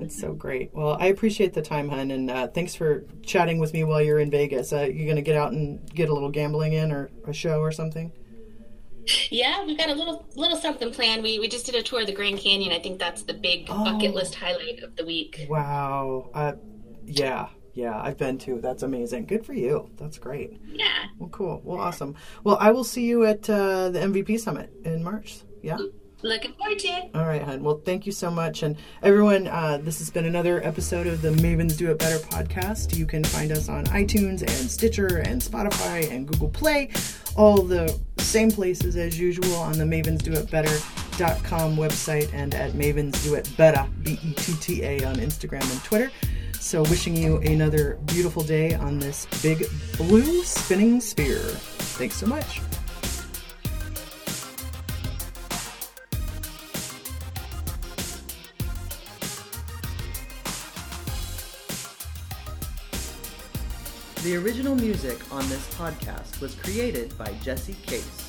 it's 0.00 0.18
so 0.18 0.32
great. 0.32 0.74
Well, 0.74 0.96
I 0.98 1.06
appreciate 1.06 1.52
the 1.52 1.62
time, 1.62 1.90
hun. 1.90 2.10
And 2.10 2.30
uh, 2.30 2.48
thanks 2.48 2.74
for 2.74 3.04
chatting 3.22 3.58
with 3.58 3.74
me 3.74 3.84
while 3.84 4.00
you're 4.00 4.20
in 4.20 4.30
Vegas. 4.30 4.72
Uh, 4.72 4.82
you're 4.82 5.06
going 5.06 5.16
to 5.16 5.22
get 5.22 5.36
out 5.36 5.52
and 5.52 5.86
get 5.94 6.08
a 6.08 6.14
little 6.14 6.30
gambling 6.30 6.72
in 6.72 6.92
or 6.92 7.10
a 7.26 7.32
show 7.34 7.60
or 7.60 7.72
something? 7.72 8.10
Yeah, 9.30 9.64
we've 9.64 9.78
got 9.78 9.90
a 9.90 9.94
little 9.94 10.26
little 10.36 10.56
something 10.56 10.92
planned. 10.92 11.22
We 11.22 11.38
we 11.38 11.48
just 11.48 11.66
did 11.66 11.74
a 11.74 11.82
tour 11.82 12.00
of 12.00 12.06
the 12.06 12.12
Grand 12.12 12.38
Canyon. 12.38 12.72
I 12.72 12.78
think 12.78 12.98
that's 12.98 13.22
the 13.22 13.34
big 13.34 13.66
oh, 13.68 13.84
bucket 13.84 14.14
list 14.14 14.34
highlight 14.34 14.82
of 14.82 14.96
the 14.96 15.04
week. 15.04 15.46
Wow. 15.48 16.30
Uh, 16.34 16.52
yeah. 17.04 17.48
Yeah, 17.74 17.98
I've 17.98 18.18
been 18.18 18.36
to. 18.40 18.60
That's 18.60 18.82
amazing. 18.82 19.26
Good 19.26 19.46
for 19.46 19.54
you. 19.54 19.90
That's 19.96 20.18
great. 20.18 20.60
Yeah. 20.66 21.06
Well, 21.18 21.30
cool. 21.30 21.62
Well, 21.64 21.80
awesome. 21.80 22.16
Well, 22.44 22.58
I 22.60 22.70
will 22.70 22.84
see 22.84 23.06
you 23.06 23.24
at 23.24 23.48
uh, 23.48 23.88
the 23.88 23.98
MVP 23.98 24.38
Summit 24.40 24.70
in 24.84 25.02
March. 25.02 25.40
Yeah. 25.62 25.78
Looking 26.22 26.52
forward 26.54 26.78
to 26.78 26.88
it. 26.88 27.10
All 27.14 27.26
right, 27.26 27.42
hon. 27.42 27.62
Well, 27.64 27.80
thank 27.84 28.06
you 28.06 28.12
so 28.12 28.30
much. 28.30 28.62
And 28.62 28.76
everyone, 29.02 29.48
uh, 29.48 29.78
this 29.82 29.98
has 29.98 30.08
been 30.08 30.24
another 30.24 30.64
episode 30.64 31.08
of 31.08 31.20
the 31.20 31.30
Mavens 31.30 31.76
Do 31.76 31.90
It 31.90 31.98
Better 31.98 32.18
podcast. 32.26 32.96
You 32.96 33.06
can 33.06 33.24
find 33.24 33.50
us 33.50 33.68
on 33.68 33.86
iTunes 33.86 34.40
and 34.42 34.70
Stitcher 34.70 35.18
and 35.18 35.42
Spotify 35.42 36.08
and 36.10 36.28
Google 36.28 36.48
Play, 36.48 36.90
all 37.36 37.62
the 37.62 37.98
same 38.18 38.50
places 38.52 38.96
as 38.96 39.18
usual 39.18 39.54
on 39.56 39.72
the 39.72 39.84
mavensdoitbetter.com 39.84 41.76
website 41.76 42.32
and 42.32 42.54
at 42.54 42.72
Mavens 42.72 43.22
Do 43.24 43.34
It 43.34 43.50
Better, 43.56 43.84
B 44.02 44.18
E 44.24 44.32
T 44.34 44.54
T 44.60 44.82
A, 44.82 45.04
on 45.04 45.16
Instagram 45.16 45.68
and 45.72 45.82
Twitter. 45.82 46.10
So, 46.60 46.82
wishing 46.82 47.16
you 47.16 47.38
another 47.38 47.98
beautiful 48.06 48.44
day 48.44 48.74
on 48.74 49.00
this 49.00 49.26
big 49.42 49.66
blue 49.96 50.44
spinning 50.44 51.00
sphere. 51.00 51.40
Thanks 51.40 52.14
so 52.14 52.26
much. 52.26 52.60
The 64.22 64.36
original 64.36 64.76
music 64.76 65.18
on 65.32 65.40
this 65.48 65.74
podcast 65.74 66.40
was 66.40 66.54
created 66.54 67.12
by 67.18 67.34
Jesse 67.42 67.74
Case. 67.86 68.21